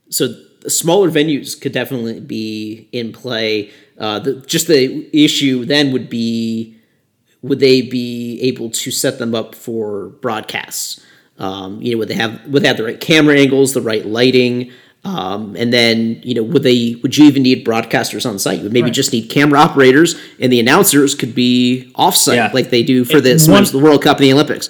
so 0.08 0.34
smaller 0.68 1.10
venues 1.10 1.60
could 1.60 1.72
definitely 1.72 2.20
be 2.20 2.88
in 2.92 3.12
play. 3.12 3.70
Uh, 3.98 4.18
the, 4.18 4.34
just 4.42 4.68
the 4.68 5.08
issue 5.12 5.64
then 5.64 5.92
would 5.92 6.08
be 6.08 6.76
would 7.42 7.58
they 7.58 7.82
be 7.82 8.40
able 8.40 8.70
to 8.70 8.90
set 8.90 9.18
them 9.18 9.34
up 9.34 9.54
for 9.54 10.10
broadcasts? 10.20 11.04
Um, 11.38 11.82
you 11.82 11.92
know, 11.92 11.98
would 11.98 12.08
they 12.08 12.14
have 12.14 12.46
would 12.46 12.62
they 12.62 12.68
have 12.68 12.76
the 12.76 12.84
right 12.84 13.00
camera 13.00 13.36
angles, 13.36 13.74
the 13.74 13.82
right 13.82 14.06
lighting, 14.06 14.70
um, 15.04 15.56
and 15.56 15.72
then 15.72 16.20
you 16.22 16.34
know, 16.34 16.42
would 16.42 16.62
they 16.62 16.96
would 17.02 17.16
you 17.16 17.24
even 17.26 17.42
need 17.42 17.66
broadcasters 17.66 18.24
on 18.28 18.38
site? 18.38 18.58
You 18.58 18.64
would 18.64 18.72
maybe 18.72 18.84
Right. 18.84 18.92
just 18.94 19.12
need 19.12 19.28
camera 19.30 19.58
operators, 19.60 20.14
and 20.40 20.52
the 20.52 20.60
announcers 20.60 21.14
could 21.14 21.34
be 21.34 21.90
offsite 21.96 22.36
Yeah. 22.36 22.50
like 22.54 22.70
they 22.70 22.82
do 22.82 23.04
for 23.04 23.20
the 23.20 23.36
one- 23.48 23.64
the 23.64 23.78
World 23.78 24.02
Cup 24.02 24.18
and 24.18 24.24
the 24.24 24.32
Olympics. 24.32 24.68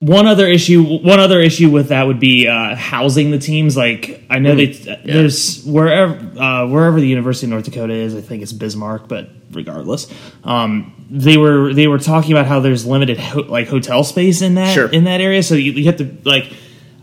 One 0.00 0.26
other 0.26 0.46
issue, 0.46 0.82
one 0.82 1.18
other 1.18 1.40
issue 1.40 1.70
with 1.70 1.88
that 1.88 2.06
would 2.06 2.20
be 2.20 2.46
uh, 2.46 2.74
housing 2.74 3.30
the 3.30 3.38
teams. 3.38 3.74
Like 3.76 4.22
I 4.28 4.38
know 4.38 4.54
they 4.54 4.66
there's 5.04 5.62
wherever 5.64 6.14
uh, 6.38 6.66
wherever 6.66 7.00
the 7.00 7.06
University 7.06 7.46
of 7.46 7.50
North 7.50 7.64
Dakota 7.64 7.94
is, 7.94 8.14
I 8.14 8.20
think 8.20 8.42
it's 8.42 8.52
Bismarck, 8.52 9.08
but 9.08 9.30
regardless, 9.52 10.06
um, 10.42 10.92
they 11.10 11.36
were 11.38 11.72
they 11.72 11.86
were 11.86 11.98
talking 11.98 12.32
about 12.32 12.46
how 12.46 12.60
there's 12.60 12.84
limited 12.84 13.18
ho- 13.18 13.46
like 13.48 13.68
hotel 13.68 14.04
space 14.04 14.42
in 14.42 14.56
that 14.56 14.74
Sure. 14.74 14.88
in 14.88 15.04
that 15.04 15.20
area, 15.22 15.42
so 15.42 15.54
you, 15.54 15.72
you 15.72 15.84
have 15.86 15.96
to 15.98 16.08
like. 16.24 16.46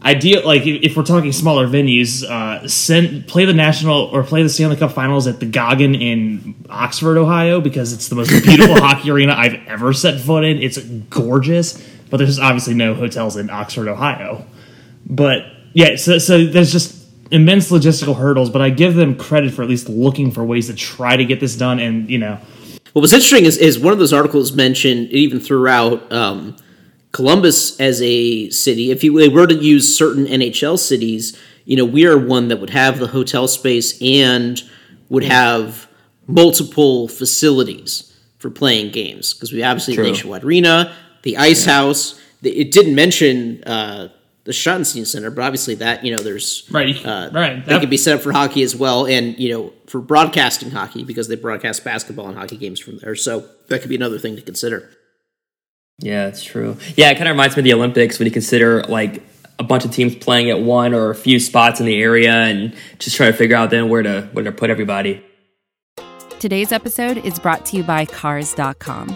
Ideal, 0.03 0.43
like 0.43 0.65
if 0.65 0.81
if 0.81 0.97
we're 0.97 1.03
talking 1.03 1.31
smaller 1.31 1.67
venues, 1.67 2.23
uh, 2.23 2.67
send 2.67 3.27
play 3.27 3.45
the 3.45 3.53
national 3.53 4.05
or 4.05 4.23
play 4.23 4.41
the 4.41 4.49
Stanley 4.49 4.75
Cup 4.75 4.93
Finals 4.93 5.27
at 5.27 5.39
the 5.39 5.45
Goggin 5.45 5.93
in 5.93 6.55
Oxford, 6.71 7.19
Ohio, 7.19 7.61
because 7.61 7.93
it's 7.93 8.07
the 8.07 8.15
most 8.15 8.29
beautiful 8.43 8.75
hockey 8.75 9.11
arena 9.11 9.33
I've 9.33 9.53
ever 9.67 9.93
set 9.93 10.19
foot 10.19 10.43
in. 10.43 10.57
It's 10.57 10.79
gorgeous, 10.79 11.87
but 12.09 12.17
there's 12.17 12.39
obviously 12.39 12.73
no 12.73 12.95
hotels 12.95 13.37
in 13.37 13.51
Oxford, 13.51 13.87
Ohio. 13.87 14.43
But 15.05 15.45
yeah, 15.73 15.95
so 15.97 16.17
so 16.17 16.45
there's 16.45 16.71
just 16.71 17.07
immense 17.29 17.69
logistical 17.69 18.15
hurdles. 18.15 18.49
But 18.49 18.63
I 18.63 18.71
give 18.71 18.95
them 18.95 19.15
credit 19.15 19.53
for 19.53 19.61
at 19.61 19.69
least 19.69 19.87
looking 19.87 20.31
for 20.31 20.43
ways 20.43 20.65
to 20.65 20.73
try 20.73 21.15
to 21.15 21.25
get 21.25 21.39
this 21.39 21.55
done. 21.55 21.79
And 21.79 22.09
you 22.09 22.17
know, 22.17 22.39
What 22.93 23.01
was 23.01 23.13
interesting 23.13 23.45
is, 23.45 23.57
is 23.57 23.77
one 23.79 23.93
of 23.93 23.99
those 23.99 24.13
articles 24.13 24.51
mentioned 24.53 25.09
even 25.11 25.39
throughout 25.39 26.11
um, 26.11 26.55
Columbus 27.11 27.79
as 27.79 28.01
a 28.01 28.49
city. 28.49 28.91
If 28.91 29.03
you 29.03 29.17
they 29.19 29.29
were 29.29 29.47
to 29.47 29.55
use 29.55 29.97
certain 29.97 30.25
NHL 30.25 30.79
cities, 30.79 31.37
you 31.65 31.75
know, 31.75 31.85
we 31.85 32.05
are 32.05 32.17
one 32.17 32.47
that 32.47 32.59
would 32.59 32.69
have 32.69 32.99
the 32.99 33.07
hotel 33.07 33.47
space 33.47 34.01
and 34.01 34.61
would 35.09 35.23
have 35.23 35.87
multiple 36.27 37.07
facilities 37.07 38.17
for 38.37 38.49
playing 38.49 38.91
games 38.91 39.33
because 39.33 39.51
we 39.51 39.61
obviously 39.61 39.93
have 39.95 40.03
True. 40.03 40.11
Nationwide 40.11 40.43
Arena, 40.43 40.95
the 41.23 41.37
Ice 41.37 41.65
House. 41.65 42.19
The, 42.41 42.49
it 42.57 42.71
didn't 42.71 42.95
mention 42.95 43.63
uh, 43.65 44.09
the 44.45 44.51
Schottenstein 44.51 45.05
Center, 45.05 45.29
but 45.29 45.43
obviously 45.43 45.75
that 45.75 46.03
you 46.03 46.15
know 46.15 46.23
there's 46.23 46.67
right, 46.71 46.95
uh, 47.05 47.29
right, 47.31 47.57
that 47.57 47.65
that- 47.65 47.79
could 47.81 47.89
be 47.89 47.97
set 47.97 48.15
up 48.15 48.21
for 48.21 48.31
hockey 48.31 48.63
as 48.63 48.75
well, 48.75 49.05
and 49.05 49.37
you 49.37 49.53
know 49.53 49.73
for 49.85 50.01
broadcasting 50.01 50.71
hockey 50.71 51.03
because 51.03 51.27
they 51.27 51.35
broadcast 51.35 51.83
basketball 51.83 52.27
and 52.27 52.37
hockey 52.37 52.57
games 52.57 52.79
from 52.79 52.97
there. 52.97 53.15
So 53.15 53.45
that 53.67 53.81
could 53.81 53.89
be 53.89 53.95
another 53.95 54.17
thing 54.17 54.35
to 54.37 54.41
consider. 54.41 54.89
Yeah, 56.01 56.27
it's 56.27 56.43
true. 56.43 56.77
Yeah, 56.95 57.11
it 57.11 57.15
kind 57.15 57.27
of 57.27 57.33
reminds 57.33 57.55
me 57.55 57.61
of 57.61 57.63
the 57.63 57.73
Olympics 57.73 58.19
when 58.19 58.25
you 58.25 58.31
consider 58.31 58.83
like 58.83 59.23
a 59.59 59.63
bunch 59.63 59.85
of 59.85 59.91
teams 59.91 60.15
playing 60.15 60.49
at 60.49 60.59
one 60.59 60.93
or 60.93 61.11
a 61.11 61.15
few 61.15 61.39
spots 61.39 61.79
in 61.79 61.85
the 61.85 62.01
area 62.01 62.33
and 62.33 62.75
just 62.97 63.15
try 63.15 63.27
to 63.27 63.33
figure 63.33 63.55
out 63.55 63.69
then 63.69 63.89
where 63.89 64.01
to 64.01 64.27
where 64.33 64.43
to 64.43 64.51
put 64.51 64.69
everybody. 64.69 65.23
Today's 66.39 66.71
episode 66.71 67.17
is 67.19 67.37
brought 67.37 67.67
to 67.67 67.77
you 67.77 67.83
by 67.83 68.05
Cars.com. 68.05 69.15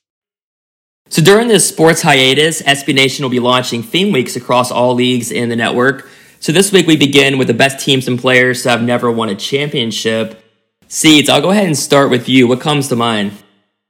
So 1.09 1.21
during 1.21 1.49
this 1.49 1.67
sports 1.67 2.01
hiatus, 2.01 2.61
SB 2.61 2.95
Nation 2.95 3.23
will 3.23 3.29
be 3.29 3.39
launching 3.39 3.83
theme 3.83 4.13
weeks 4.13 4.35
across 4.35 4.71
all 4.71 4.93
leagues 4.95 5.31
in 5.31 5.49
the 5.49 5.57
network. 5.57 6.09
So 6.39 6.51
this 6.51 6.71
week 6.71 6.87
we 6.87 6.95
begin 6.95 7.37
with 7.37 7.47
the 7.47 7.53
best 7.53 7.83
teams 7.83 8.07
and 8.07 8.17
players 8.17 8.63
to 8.63 8.69
have 8.69 8.81
never 8.81 9.11
won 9.11 9.29
a 9.29 9.35
championship. 9.35 10.41
Seeds, 10.87 11.29
I'll 11.29 11.41
go 11.41 11.51
ahead 11.51 11.65
and 11.65 11.77
start 11.77 12.09
with 12.09 12.29
you. 12.29 12.47
What 12.47 12.61
comes 12.61 12.87
to 12.87 12.95
mind? 12.95 13.33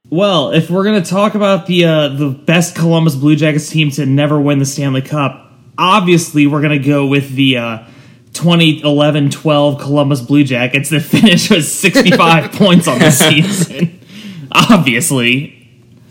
Well, 0.09 0.51
if 0.51 0.69
we're 0.69 0.83
gonna 0.83 1.05
talk 1.05 1.35
about 1.35 1.67
the 1.67 1.85
uh, 1.85 2.07
the 2.09 2.29
best 2.29 2.75
Columbus 2.75 3.15
Blue 3.15 3.35
Jackets 3.35 3.69
team 3.69 3.91
to 3.91 4.05
never 4.05 4.41
win 4.41 4.59
the 4.59 4.65
Stanley 4.65 5.01
Cup, 5.01 5.51
obviously 5.77 6.47
we're 6.47 6.61
gonna 6.61 6.79
go 6.79 7.05
with 7.07 7.33
the 7.35 7.57
uh, 7.57 7.79
2011-12 8.33 9.79
Columbus 9.79 10.21
Blue 10.21 10.43
Jackets 10.43 10.89
that 10.89 10.99
finished 11.01 11.49
with 11.49 11.65
65 11.65 12.51
points 12.53 12.87
on 12.87 12.99
the 12.99 13.11
season. 13.11 13.99
Obviously, 14.51 15.60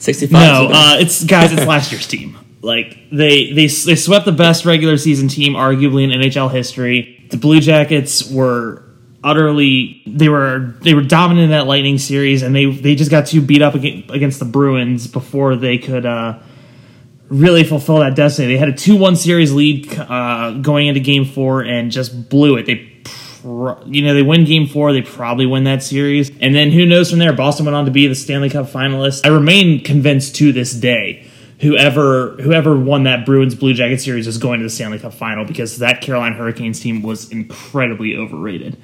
65. 0.00 0.33
no, 0.33 0.69
uh, 0.73 0.97
it's 0.99 1.25
guys. 1.25 1.52
It's 1.52 1.66
last 1.66 1.92
year's 1.92 2.07
team. 2.07 2.37
Like 2.62 2.99
they 3.11 3.52
they 3.52 3.66
they 3.66 3.97
swept 3.97 4.26
the 4.26 4.33
best 4.33 4.64
regular 4.64 4.97
season 4.97 5.28
team, 5.28 5.54
arguably 5.54 6.04
in 6.04 6.11
NHL 6.11 6.50
history. 6.50 7.26
The 7.30 7.37
Blue 7.37 7.61
Jackets 7.61 8.30
were 8.30 8.85
utterly 9.23 10.02
they 10.07 10.28
were 10.28 10.75
they 10.80 10.95
were 10.95 11.02
dominant 11.02 11.45
in 11.45 11.50
that 11.50 11.66
Lightning 11.66 11.99
series, 11.99 12.42
and 12.42 12.54
they 12.54 12.66
they 12.66 12.95
just 12.95 13.11
got 13.11 13.26
too 13.26 13.40
beat 13.40 13.62
up 13.62 13.75
against 13.75 14.38
the 14.38 14.45
Bruins 14.45 15.07
before 15.07 15.57
they 15.57 15.78
could 15.78 16.04
uh, 16.04 16.38
really 17.28 17.64
fulfill 17.64 17.99
that 18.00 18.14
destiny. 18.14 18.49
They 18.49 18.59
had 18.59 18.69
a 18.69 18.75
two 18.75 18.97
one 18.97 19.16
series 19.16 19.52
lead 19.52 19.92
uh, 19.99 20.59
going 20.61 20.88
into 20.88 21.00
Game 21.00 21.25
Four 21.25 21.62
and 21.62 21.90
just 21.90 22.28
blew 22.28 22.57
it. 22.57 22.66
They 22.66 22.89
pro- 23.42 23.82
you 23.87 24.02
know, 24.02 24.14
they 24.14 24.23
win 24.23 24.44
game 24.44 24.66
four, 24.66 24.92
they 24.92 25.02
probably 25.02 25.47
win 25.47 25.64
that 25.64 25.82
series. 25.82 26.30
And 26.40 26.54
then 26.54 26.70
who 26.70 26.87
knows 26.87 27.11
from 27.11 27.18
there? 27.18 27.32
Boston 27.32 27.66
went 27.66 27.76
on 27.76 27.85
to 27.85 27.90
be 27.90 28.06
the 28.06 28.14
Stanley 28.14 28.50
Cup 28.50 28.66
finalist. 28.66 29.26
I 29.26 29.28
remain 29.28 29.82
convinced 29.82 30.37
to 30.37 30.52
this 30.52 30.73
day 30.73 31.26
whoever 31.61 32.37
whoever 32.40 32.76
won 32.76 33.04
that 33.04 33.26
Bruins 33.26 33.54
Blue 33.54 33.75
Jacket 33.75 34.00
series 34.00 34.26
is 34.26 34.38
going 34.38 34.61
to 34.61 34.64
the 34.64 34.70
Stanley 34.70 34.99
Cup 34.99 35.14
final 35.14 35.44
because 35.44 35.78
that 35.78 36.00
Carolina 36.00 36.35
Hurricanes 36.35 36.80
team 36.80 37.02
was 37.02 37.30
incredibly 37.30 38.16
overrated. 38.16 38.76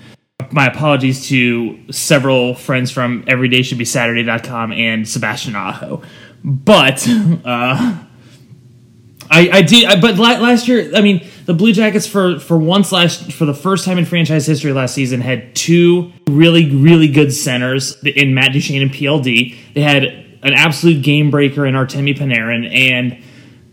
My 0.52 0.66
apologies 0.66 1.26
to 1.28 1.92
several 1.92 2.54
friends 2.54 2.90
from 2.90 3.24
everydayshouldbesaturday.com 3.24 4.72
and 4.72 5.08
Sebastian 5.08 5.56
Aho. 5.56 6.02
But 6.44 7.06
uh 7.44 8.02
I, 9.28 9.50
I 9.52 9.62
did, 9.62 10.00
but 10.00 10.18
last 10.18 10.68
year, 10.68 10.94
I 10.94 11.00
mean, 11.00 11.26
the 11.46 11.54
Blue 11.54 11.72
Jackets 11.72 12.06
for 12.06 12.38
for 12.38 12.58
once 12.58 12.92
last 12.92 13.32
for 13.32 13.44
the 13.44 13.54
first 13.54 13.84
time 13.84 13.98
in 13.98 14.04
franchise 14.04 14.46
history 14.46 14.72
last 14.72 14.94
season 14.94 15.20
had 15.20 15.54
two 15.54 16.12
really 16.28 16.74
really 16.74 17.08
good 17.08 17.32
centers 17.32 18.02
in 18.02 18.34
Matt 18.34 18.52
Duchene 18.52 18.82
and 18.82 18.90
PLD. 18.90 19.56
They 19.74 19.80
had 19.80 20.04
an 20.04 20.52
absolute 20.52 21.02
game 21.02 21.30
breaker 21.30 21.64
in 21.64 21.74
Artemi 21.74 22.16
Panarin, 22.16 22.72
and 22.72 23.22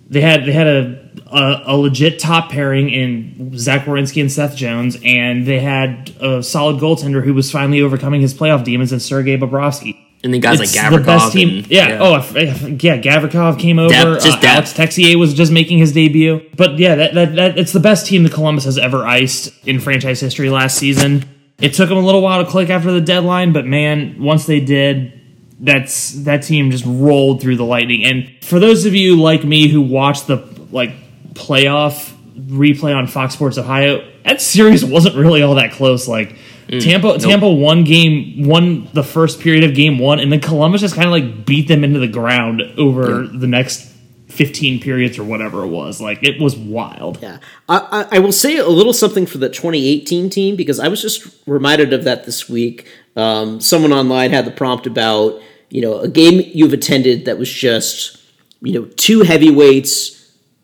they 0.08 0.22
had 0.22 0.46
they 0.46 0.53
had 0.53 0.68
a 0.68 1.03
a, 1.27 1.63
a 1.65 1.77
legit 1.77 2.20
top 2.20 2.51
pairing 2.51 2.89
in 2.89 3.58
Zach 3.58 3.86
Werenski 3.86 4.22
and 4.22 4.32
Seth 4.32 4.56
Jones, 4.56 4.98
and 5.03 5.46
they 5.46 5.60
had 5.60 6.12
a 6.22 6.44
solid 6.44 6.80
goaltender 6.80 7.24
who 7.24 7.34
was 7.34 7.51
finally 7.51 7.82
overcoming 7.82 8.22
his 8.22 8.34
playoff 8.34 8.63
demons 8.63 8.94
in 8.94 9.00
Sergei 9.00 9.38
Bobrovsky. 9.38 9.98
And 10.24 10.34
then 10.34 10.39
guys 10.39 10.62
It's 10.62 10.74
like 10.75 10.86
Gavrikov. 10.86 10.98
the 11.00 11.03
best 11.03 11.34
team. 11.34 11.50
and- 11.50 11.68
yeah. 11.68 11.98
Oh, 12.00 12.13
I 12.13 12.20
f- 12.20 12.34
yeah. 12.36 12.98
Gavrikov 12.98 13.60
came 13.60 13.77
over. 13.77 13.89
Depth, 13.94 14.24
just 14.24 14.44
uh, 14.44 14.48
Alex. 14.48 14.74
Texier 14.74 15.15
was 15.15 15.34
just 15.34 15.51
making 15.51 15.80
his 15.80 15.92
debut. 15.92 16.42
But 16.56 16.80
yeah, 16.80 16.96
that, 16.96 17.13
that 17.13 17.36
that 17.36 17.58
it's 17.58 17.74
the 17.74 17.82
best 17.82 18.06
team 18.08 18.24
that 18.24 18.32
Columbus 18.32 18.63
has 18.63 18.77
ever 18.77 19.06
iced 19.06 19.51
in 19.68 19.80
franchise 19.82 20.22
history 20.22 20.50
last 20.50 20.77
season. 20.77 21.25
It 21.60 21.74
took 21.74 21.89
them 21.89 21.98
a 21.98 22.01
little 22.01 22.22
while 22.22 22.44
to 22.44 22.50
click 22.50 22.70
after 22.70 22.92
the 22.92 23.01
deadline, 23.01 23.51
but 23.53 23.65
man, 23.65 24.22
once 24.22 24.46
they 24.46 24.60
did, 24.60 25.20
that's 25.60 26.12
that 26.24 26.44
team 26.44 26.72
just 26.72 26.84
rolled 26.88 27.42
through 27.42 27.58
the 27.58 27.65
Lightning. 27.65 28.03
And 28.06 28.32
for 28.42 28.60
those 28.60 28.86
of 28.86 28.96
you 28.96 29.20
like 29.22 29.44
me 29.44 29.68
who 29.68 29.82
watched 29.82 30.27
the 30.27 30.38
like 30.72 30.92
playoff 31.34 32.12
replay 32.38 32.96
on 32.96 33.08
Fox 33.08 33.34
Sports 33.34 33.58
Ohio, 33.58 34.10
that 34.24 34.42
series 34.42 34.84
wasn't 34.86 35.15
really 35.15 35.42
all 35.42 35.56
that 35.56 35.72
close. 35.74 36.08
Like 36.08 36.36
Tampa, 36.82 37.18
Tampa 37.20 37.50
won 37.50 37.84
game 37.84 38.48
won 38.48 38.88
the 38.94 39.03
first 39.03 39.39
period 39.39 39.63
of 39.63 39.75
game 39.75 40.00
one, 40.00 40.20
and 40.20 40.32
then 40.32 40.39
Columbus 40.39 40.82
just 40.82 40.96
kind 40.96 41.08
of 41.08 41.12
like 41.12 41.46
beat 41.46 41.68
them 41.68 41.84
into 41.84 42.00
the 42.00 42.08
ground 42.08 42.62
over 42.77 43.27
the 43.27 43.48
next 43.48 43.92
fifteen 44.27 44.80
periods 44.80 45.20
or 45.20 45.24
whatever 45.24 45.63
it 45.63 45.68
was. 45.68 46.01
Like 46.01 46.24
it 46.24 46.39
was 46.39 46.56
wild. 46.56 47.22
Yeah, 47.22 47.39
I, 47.70 48.06
I, 48.12 48.18
I 48.18 48.20
will 48.20 48.32
say 48.32 48.58
a 48.58 48.68
little 48.68 48.94
something 48.94 49.25
for 49.25 49.38
the 49.38 49.50
2018 49.50 50.30
team 50.30 50.56
because 50.56 50.80
I 50.80 50.88
was 50.88 51.01
just 51.01 51.27
reminded 51.46 51.94
of 51.94 52.03
that 52.03 52.25
this 52.25 52.50
week. 52.50 52.88
Um, 53.15 53.60
someone 53.62 53.94
online 53.94 54.32
had 54.32 54.46
the 54.46 54.51
prompt 54.51 54.88
about 54.88 55.42
you 55.70 55.82
know 55.82 56.00
a 56.00 56.08
game 56.08 56.50
you've 56.53 56.74
attended 56.74 57.25
that 57.25 57.38
was 57.38 57.51
just 57.51 58.22
you 58.62 58.74
know 58.74 58.86
two 58.96 59.22
heavyweights 59.22 60.23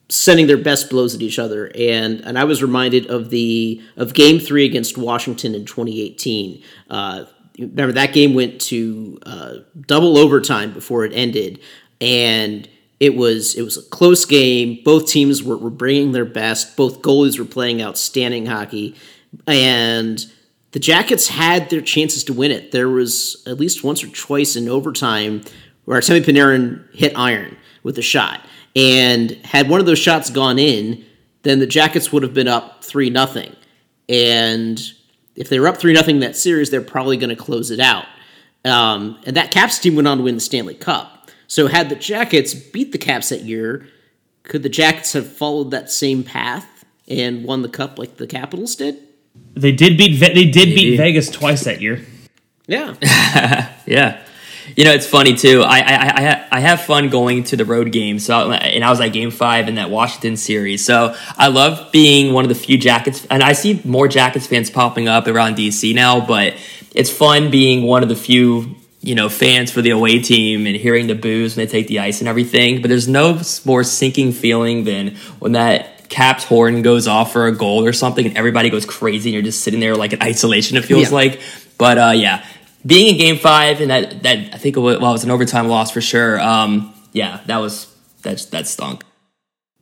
sending 0.10 0.48
their 0.48 0.58
best 0.58 0.90
blows 0.90 1.14
at 1.14 1.22
each 1.22 1.40
other. 1.40 1.72
And 1.76 2.22
and 2.22 2.38
I 2.38 2.44
was 2.44 2.62
reminded 2.62 3.08
of 3.08 3.30
the 3.30 3.82
of 3.96 4.14
game 4.14 4.40
3 4.40 4.66
against 4.66 4.98
Washington 4.98 5.56
in 5.56 5.66
2018 5.66 6.64
uh 6.90 7.26
remember 7.60 7.94
that 7.94 8.14
game 8.14 8.34
went 8.34 8.62
to 8.62 9.20
uh, 9.26 9.56
double 9.82 10.18
overtime 10.18 10.74
before 10.74 11.06
it 11.06 11.12
ended. 11.14 11.60
And 12.02 12.68
it 13.00 13.16
was 13.16 13.56
it 13.56 13.62
was 13.62 13.78
a 13.78 13.90
close 13.90 14.26
game. 14.26 14.82
Both 14.84 15.08
teams 15.08 15.44
were, 15.44 15.58
were 15.58 15.70
bringing 15.70 16.12
their 16.12 16.26
best. 16.26 16.76
Both 16.76 17.02
goalies 17.02 17.40
were 17.40 17.46
playing 17.46 17.82
outstanding 17.82 18.46
hockey. 18.46 18.96
And 19.48 20.26
the 20.72 20.80
Jackets 20.80 21.28
had 21.28 21.70
their 21.70 21.82
chances 21.82 22.24
to 22.26 22.34
win 22.34 22.52
it. 22.52 22.72
There 22.72 22.90
was 22.90 23.44
at 23.48 23.60
least 23.60 23.84
once 23.84 24.04
or 24.04 24.08
twice 24.08 24.56
in 24.56 24.70
overtime 24.70 25.44
where 25.86 26.00
Artemi 26.00 26.22
Panarin 26.22 26.94
hit 26.94 27.14
iron 27.16 27.58
with 27.84 27.98
a 27.98 28.02
shot. 28.02 28.46
And 28.76 29.32
had 29.44 29.70
one 29.70 29.80
of 29.80 29.86
those 29.86 30.00
shots 30.00 30.30
gone 30.30 30.60
in, 30.60 31.04
then 31.44 31.60
the 31.60 31.68
Jackets 31.68 32.12
would 32.12 32.24
have 32.24 32.34
been 32.34 32.48
up 32.48 32.84
3 32.84 33.10
nothing. 33.10 33.56
And 34.08 34.80
if 35.36 35.50
they 35.50 35.60
were 35.60 35.68
up 35.68 35.78
3 35.78 35.94
nothing 35.94 36.20
that 36.20 36.36
series, 36.36 36.70
they're 36.70 36.82
probably 36.82 37.18
going 37.18 37.30
to 37.30 37.36
close 37.36 37.72
it 37.72 37.80
out. 37.80 38.06
Um, 38.66 39.18
and 39.26 39.36
that 39.38 39.52
Caps 39.52 39.80
team 39.80 39.96
went 39.96 40.08
on 40.08 40.18
to 40.18 40.24
win 40.24 40.36
the 40.36 40.42
Stanley 40.42 40.76
Cup. 40.76 41.30
So 41.48 41.68
had 41.68 41.90
the 41.90 41.96
Jackets 41.96 42.54
beat 42.54 42.92
the 42.92 42.98
Caps 42.98 43.30
that 43.30 43.42
year, 43.42 43.88
could 44.44 44.64
the 44.64 44.70
Jackets 44.70 45.14
have 45.14 45.32
followed 45.32 45.72
that 45.72 45.90
same 45.92 46.24
path 46.24 46.86
and 47.08 47.44
won 47.44 47.62
the 47.64 47.70
cup 47.70 47.98
like 47.98 48.18
the 48.18 48.28
Capitals 48.28 48.76
did? 48.76 48.98
They 49.56 49.72
did 49.72 49.98
beat 49.98 50.18
Ve- 50.20 50.34
they 50.34 50.46
did 50.46 50.70
Maybe. 50.70 50.92
beat 50.92 50.98
Vegas 50.98 51.30
twice 51.30 51.64
that 51.64 51.82
year. 51.82 52.06
Yeah. 52.68 52.94
Yeah. 53.88 54.22
You 54.76 54.86
know, 54.86 54.92
it's 54.92 55.06
funny 55.08 55.36
too. 55.36 55.62
I, 55.62 55.80
I 55.80 55.96
I 56.32 56.48
I 56.52 56.60
have 56.60 56.82
fun 56.82 57.10
going 57.10 57.44
to 57.46 57.56
the 57.58 57.66
road 57.66 57.92
games. 57.92 58.26
So 58.26 58.52
and 58.52 58.84
I 58.84 58.90
was 58.90 59.02
at 59.02 59.10
Game 59.10 59.32
Five 59.32 59.68
in 59.68 59.76
that 59.76 59.90
Washington 59.90 60.38
series. 60.38 60.84
So 60.86 61.16
I 61.38 61.48
love 61.48 61.92
being 61.92 62.34
one 62.34 62.46
of 62.46 62.50
the 62.50 62.56
few 62.56 62.78
Jackets, 62.78 63.26
and 63.30 63.44
I 63.44 63.54
see 63.54 63.82
more 63.84 64.08
Jackets 64.08 64.48
fans 64.48 64.70
popping 64.70 65.08
up 65.08 65.28
around 65.28 65.56
DC 65.58 65.94
now. 65.94 66.26
But 66.26 66.56
it's 66.96 67.10
fun 67.12 67.52
being 67.52 67.84
one 67.84 68.04
of 68.04 68.10
the 68.10 68.16
few 68.16 68.76
you 69.02 69.16
know 69.16 69.30
fans 69.30 69.72
for 69.72 69.82
the 69.82 69.92
away 69.92 70.22
team 70.22 70.68
and 70.68 70.76
hearing 70.76 71.08
the 71.08 71.16
boos 71.16 71.56
when 71.56 71.66
they 71.66 71.72
take 71.72 71.88
the 71.88 72.00
ice 72.00 72.20
and 72.20 72.28
everything. 72.28 72.82
But 72.82 72.90
there's 72.90 73.08
no 73.08 73.40
more 73.66 73.84
sinking 73.84 74.32
feeling 74.34 74.84
than 74.84 75.16
when 75.40 75.54
that 75.54 76.10
Caps 76.10 76.44
horn 76.44 76.82
goes 76.82 77.08
off 77.08 77.34
for 77.34 77.46
a 77.46 77.56
goal 77.56 77.86
or 77.86 77.94
something, 77.94 78.26
and 78.26 78.36
everybody 78.38 78.70
goes 78.72 78.86
crazy, 78.86 79.30
and 79.30 79.34
you're 79.36 79.44
just 79.44 79.62
sitting 79.62 79.80
there 79.80 79.96
like 79.96 80.12
in 80.14 80.22
isolation. 80.24 80.76
It 80.78 80.86
feels 80.86 81.10
Yeah. 81.10 81.16
like. 81.16 81.42
But 81.78 81.98
uh, 81.98 82.12
yeah, 82.16 82.44
being 82.86 83.08
in 83.08 83.18
Game 83.18 83.38
Five 83.38 83.82
and 83.82 83.92
that 83.92 84.24
that 84.24 84.54
I 84.54 84.58
think 84.58 84.78
it 84.78 84.80
was, 84.80 85.00
well, 85.00 85.12
it 85.12 85.14
was 85.14 85.24
an 85.24 85.32
overtime 85.32 85.68
loss 85.68 85.92
for 85.92 86.02
sure. 86.02 86.40
Um, 86.40 86.94
yeah, 87.14 87.42
that 87.48 87.58
was 87.58 87.94
that 88.24 88.40
that 88.52 88.68
stunk. 88.68 89.04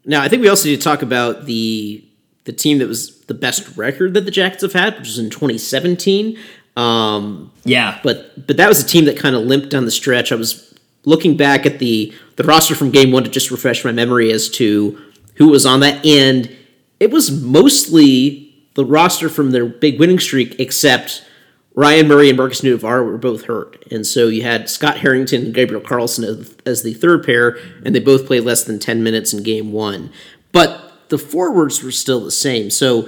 Now, 0.06 0.22
I 0.22 0.30
think 0.30 0.42
we 0.42 0.50
also 0.50 0.70
need 0.70 0.78
to 0.78 0.82
talk 0.82 1.02
about 1.02 1.46
the 1.46 2.04
the 2.46 2.54
team 2.54 2.78
that 2.80 2.88
was 2.88 3.20
the 3.26 3.34
best 3.34 3.76
record 3.78 4.14
that 4.14 4.22
the 4.22 4.32
Jackets 4.32 4.62
have 4.62 4.74
had, 4.74 4.98
which 4.98 5.08
was 5.08 5.20
in 5.20 5.30
2017. 5.30 6.38
Um, 6.78 7.52
Yeah, 7.66 8.00
but 8.04 8.48
but 8.48 8.58
that 8.58 8.70
was 8.70 8.82
a 8.82 8.88
team 8.88 9.06
that 9.06 9.18
kind 9.18 9.36
of 9.36 9.44
limped 9.44 9.70
down 9.70 9.86
the 9.86 9.92
stretch. 9.92 10.32
I 10.32 10.36
was 10.36 10.74
looking 11.06 11.36
back 11.36 11.66
at 11.66 11.80
the 11.80 12.14
the 12.36 12.44
roster 12.44 12.76
from 12.76 12.92
Game 12.92 13.12
One 13.12 13.24
to 13.24 13.30
just 13.30 13.52
refresh 13.52 13.84
my 13.84 13.92
memory 13.92 14.32
as 14.32 14.50
to 14.52 14.98
who 15.36 15.50
was 15.50 15.66
on 15.66 15.82
that, 15.82 16.06
and 16.06 16.56
it 17.00 17.12
was 17.12 17.30
mostly 17.30 18.54
the 18.76 18.86
roster 18.86 19.28
from 19.28 19.52
their 19.52 19.66
big 19.66 20.00
winning 20.00 20.20
streak, 20.20 20.60
except 20.60 21.26
Ryan 21.78 22.08
Murray 22.08 22.30
and 22.30 22.38
Marcus 22.38 22.62
Nuvar 22.62 23.06
were 23.06 23.20
both 23.20 23.44
hurt, 23.44 23.86
and 23.92 24.06
so 24.06 24.30
you 24.30 24.42
had 24.42 24.68
Scott 24.68 24.98
Harrington 24.98 25.46
and 25.46 25.54
Gabriel 25.54 25.80
Carlsson 25.80 26.24
as, 26.24 26.56
as 26.66 26.82
the 26.82 26.96
third 26.96 27.24
pair, 27.24 27.60
and 27.86 27.94
they 27.94 28.00
both 28.00 28.26
played 28.26 28.46
less 28.46 28.64
than 28.64 28.80
ten 28.80 29.04
minutes 29.04 29.32
in 29.32 29.44
Game 29.44 29.72
One. 29.72 30.12
But 30.52 31.08
the 31.10 31.20
forwards 31.20 31.84
were 31.84 31.92
still 31.92 32.20
the 32.24 32.32
same. 32.32 32.72
So 32.72 33.08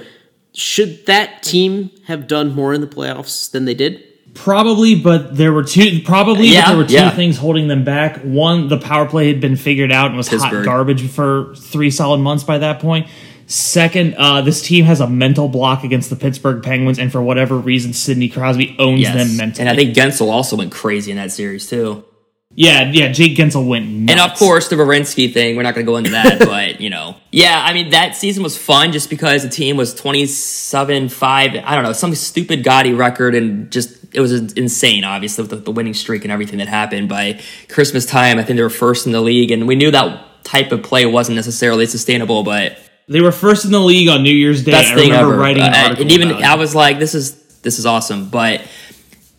should 0.54 1.04
that 1.06 1.42
team 1.42 1.90
have 2.06 2.28
done 2.28 2.54
more 2.54 2.72
in 2.72 2.80
the 2.80 2.86
playoffs 2.86 3.50
than 3.50 3.64
they 3.64 3.74
did? 3.74 4.04
Probably, 4.34 4.94
but 4.94 5.36
there 5.36 5.52
were 5.52 5.64
two. 5.64 6.00
Probably, 6.04 6.46
Yeah, 6.46 6.60
but 6.60 6.68
there 6.68 6.76
were 6.76 6.84
two 6.86 6.94
yeah. 6.94 7.10
things 7.10 7.38
holding 7.38 7.66
them 7.66 7.82
back. 7.82 8.18
One, 8.18 8.68
the 8.68 8.78
power 8.78 9.04
play 9.04 9.26
had 9.26 9.40
been 9.40 9.56
figured 9.56 9.90
out 9.90 10.06
and 10.06 10.16
was 10.16 10.28
hot 10.28 10.64
garbage 10.64 11.08
for 11.10 11.56
three 11.56 11.90
solid 11.90 12.18
months 12.18 12.44
by 12.44 12.58
that 12.58 12.78
point. 12.78 13.08
Second, 13.50 14.14
uh, 14.16 14.42
this 14.42 14.62
team 14.62 14.84
has 14.84 15.00
a 15.00 15.08
mental 15.08 15.48
block 15.48 15.82
against 15.82 16.08
the 16.08 16.14
Pittsburgh 16.14 16.62
Penguins, 16.62 17.00
and 17.00 17.10
for 17.10 17.20
whatever 17.20 17.56
reason, 17.56 17.92
Sidney 17.92 18.28
Crosby 18.28 18.76
owns 18.78 19.00
yes. 19.00 19.12
them 19.12 19.36
mentally. 19.36 19.62
and 19.62 19.68
I 19.68 19.74
think 19.74 19.92
Guentzel 19.96 20.30
also 20.30 20.54
went 20.54 20.70
crazy 20.70 21.10
in 21.10 21.16
that 21.16 21.32
series 21.32 21.68
too. 21.68 22.04
yeah, 22.54 22.88
yeah, 22.92 23.10
Jake 23.10 23.36
Guentzel 23.36 23.66
went 23.66 23.88
nuts. 23.88 24.12
And 24.12 24.20
of 24.20 24.38
course, 24.38 24.68
the 24.68 24.76
Werenski 24.76 25.34
thing. 25.34 25.56
We're 25.56 25.64
not 25.64 25.74
going 25.74 25.84
to 25.84 25.90
go 25.90 25.96
into 25.96 26.10
that, 26.10 26.38
but 26.46 26.80
you 26.80 26.90
know, 26.90 27.16
yeah. 27.32 27.60
I 27.66 27.72
mean, 27.72 27.90
that 27.90 28.14
season 28.14 28.44
was 28.44 28.56
fun 28.56 28.92
just 28.92 29.10
because 29.10 29.42
the 29.42 29.48
team 29.48 29.76
was 29.76 29.96
twenty-seven 29.96 31.08
five. 31.08 31.56
I 31.56 31.74
don't 31.74 31.82
know, 31.82 31.92
some 31.92 32.14
stupid 32.14 32.62
gaudy 32.62 32.92
record, 32.92 33.34
and 33.34 33.68
just 33.72 34.14
it 34.14 34.20
was 34.20 34.32
insane. 34.52 35.02
Obviously, 35.02 35.42
with 35.42 35.50
the, 35.50 35.56
the 35.56 35.72
winning 35.72 35.94
streak 35.94 36.22
and 36.22 36.30
everything 36.30 36.60
that 36.60 36.68
happened 36.68 37.08
by 37.08 37.40
Christmas 37.68 38.06
time, 38.06 38.38
I 38.38 38.44
think 38.44 38.58
they 38.58 38.62
were 38.62 38.70
first 38.70 39.06
in 39.06 39.12
the 39.12 39.20
league, 39.20 39.50
and 39.50 39.66
we 39.66 39.74
knew 39.74 39.90
that 39.90 40.44
type 40.44 40.70
of 40.70 40.84
play 40.84 41.04
wasn't 41.04 41.34
necessarily 41.34 41.86
sustainable. 41.86 42.44
But 42.44 42.78
They 43.08 43.20
were 43.20 43.32
first 43.32 43.64
in 43.64 43.72
the 43.72 43.80
league 43.80 44.08
on 44.08 44.22
New 44.22 44.34
Year's 44.34 44.64
Day. 44.64 44.72
best 44.72 44.92
I 44.92 44.94
thing 44.94 45.10
remember 45.10 45.32
ever. 45.34 45.42
writing 45.42 45.62
an 45.64 45.74
Uh, 45.74 45.96
and 45.98 46.12
even. 46.12 46.32
I 46.32 46.54
was 46.54 46.74
like, 46.74 46.98
this 46.98 47.14
is 47.14 47.34
this 47.62 47.78
is 47.78 47.86
awesome. 47.86 48.28
But 48.28 48.62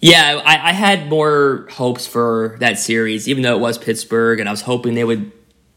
yeah, 0.02 0.42
I, 0.44 0.70
I 0.70 0.74
had 0.74 1.10
more 1.10 1.68
hopes 1.72 2.08
for 2.08 2.58
that 2.60 2.80
series, 2.80 3.28
even 3.28 3.44
though 3.44 3.56
it 3.56 3.60
was 3.60 3.78
Pittsburgh, 3.78 4.40
and 4.40 4.50
I 4.50 4.52
was 4.52 4.62
hoping 4.62 4.96
they 4.96 5.04
would 5.04 5.32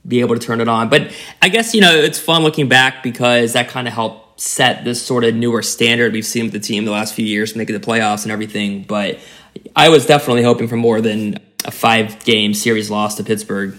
be 0.06 0.20
able 0.20 0.34
to 0.34 0.40
turn 0.40 0.60
it 0.60 0.68
on. 0.68 0.88
But 0.88 1.12
I 1.40 1.48
guess 1.48 1.74
you 1.74 1.80
know 1.80 1.94
it's 1.94 2.18
fun 2.18 2.42
looking 2.42 2.68
back 2.68 3.02
because 3.02 3.52
that 3.52 3.68
kind 3.68 3.86
of 3.86 3.94
helped 3.94 4.40
set 4.40 4.84
this 4.84 5.00
sort 5.04 5.24
of 5.24 5.34
newer 5.34 5.62
standard 5.62 6.12
we've 6.12 6.26
seen 6.26 6.44
with 6.44 6.52
the 6.52 6.60
team 6.60 6.84
the 6.84 6.90
last 6.90 7.14
few 7.14 7.24
years, 7.24 7.54
making 7.54 7.78
the 7.78 7.86
playoffs 7.86 8.24
and 8.24 8.32
everything. 8.32 8.82
But 8.82 9.18
I 9.76 9.88
was 9.88 10.06
definitely 10.06 10.42
hoping 10.42 10.68
for 10.68 10.76
more 10.76 11.00
than 11.00 11.38
a 11.64 11.70
five 11.70 12.24
game 12.24 12.54
series 12.54 12.90
loss 12.90 13.16
to 13.16 13.24
Pittsburgh. 13.24 13.76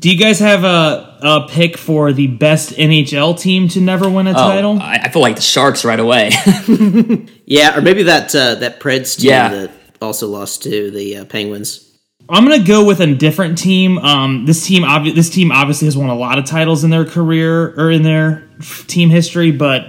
Do 0.00 0.10
you 0.10 0.16
guys 0.18 0.38
have 0.40 0.64
a, 0.64 1.18
a 1.22 1.46
pick 1.48 1.76
for 1.76 2.12
the 2.12 2.26
best 2.26 2.70
NHL 2.70 3.38
team 3.38 3.68
to 3.68 3.80
never 3.80 4.08
win 4.08 4.26
a 4.26 4.30
Oh, 4.30 4.34
title? 4.34 4.78
I, 4.80 4.94
I 5.04 5.08
feel 5.10 5.20
like 5.22 5.36
the 5.36 5.42
Sharks 5.42 5.84
right 5.84 6.00
away. 6.00 6.30
Yeah, 7.44 7.76
or 7.76 7.82
maybe 7.82 8.04
that 8.04 8.32
uh, 8.34 8.54
that 8.56 8.78
Preds 8.80 9.18
team 9.18 9.30
Yeah. 9.30 9.48
that 9.48 9.70
also 10.00 10.28
lost 10.28 10.62
to 10.62 10.90
the 10.92 11.16
uh, 11.18 11.24
Penguins. 11.24 11.86
I'm 12.28 12.44
gonna 12.44 12.62
go 12.62 12.84
with 12.86 13.00
a 13.00 13.12
different 13.12 13.58
team. 13.58 13.98
Um, 13.98 14.46
this 14.46 14.64
team, 14.64 14.84
obvi- 14.84 15.16
this 15.16 15.28
team 15.30 15.50
obviously 15.50 15.86
has 15.86 15.96
won 15.96 16.10
a 16.10 16.14
lot 16.14 16.38
of 16.38 16.44
titles 16.44 16.84
in 16.84 16.90
their 16.90 17.04
career 17.04 17.74
or 17.76 17.90
in 17.90 18.04
their 18.04 18.48
f- 18.60 18.86
team 18.86 19.10
history, 19.10 19.50
but 19.50 19.82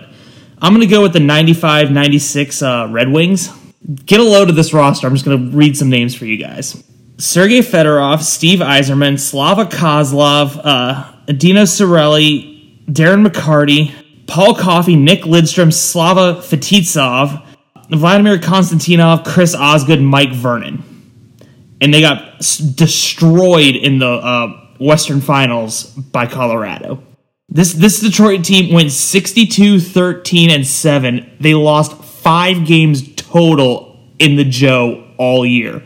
I'm 0.59 0.73
gonna 0.73 0.87
go 0.87 1.03
with 1.03 1.13
the 1.13 1.19
95-96 1.19 2.63
uh, 2.89 2.91
Red 2.91 3.09
Wings. 3.09 3.49
Get 4.05 4.19
a 4.19 4.23
load 4.23 4.49
of 4.49 4.55
this 4.55 4.73
roster. 4.73 5.05
I'm 5.05 5.13
just 5.13 5.23
gonna 5.25 5.51
read 5.55 5.77
some 5.77 5.89
names 5.89 6.15
for 6.15 6.25
you 6.25 6.37
guys: 6.37 6.83
Sergei 7.21 7.59
Fedorov, 7.59 8.21
Steve 8.21 8.59
Yzerman, 8.59 9.19
Slava 9.19 9.65
Kozlov, 9.65 10.59
uh, 10.63 11.11
Dino 11.33 11.63
Ciccarelli, 11.63 12.85
Darren 12.87 13.25
McCarty, 13.25 13.93
Paul 14.27 14.55
Coffey, 14.55 14.95
Nick 14.95 15.21
Lidstrom, 15.21 15.71
Slava 15.71 16.41
Fetisov, 16.41 17.45
Vladimir 17.89 18.37
Konstantinov, 18.37 19.25
Chris 19.25 19.53
Osgood, 19.53 20.01
Mike 20.01 20.33
Vernon 20.33 20.83
and 21.81 21.91
they 21.93 21.99
got 21.99 22.35
s- 22.35 22.59
destroyed 22.59 23.75
in 23.75 23.97
the 23.99 24.07
uh, 24.07 24.67
Western 24.79 25.19
Finals 25.19 25.85
by 25.95 26.27
Colorado. 26.27 27.03
This 27.49 27.73
this 27.73 27.99
Detroit 27.99 28.45
team 28.45 28.73
went 28.73 28.91
62 28.91 29.79
13 29.81 30.51
and 30.51 30.65
7. 30.65 31.37
They 31.41 31.53
lost 31.53 32.01
5 32.01 32.65
games 32.65 33.13
total 33.15 33.99
in 34.19 34.37
the 34.37 34.45
Joe 34.45 35.05
all 35.17 35.45
year. 35.45 35.83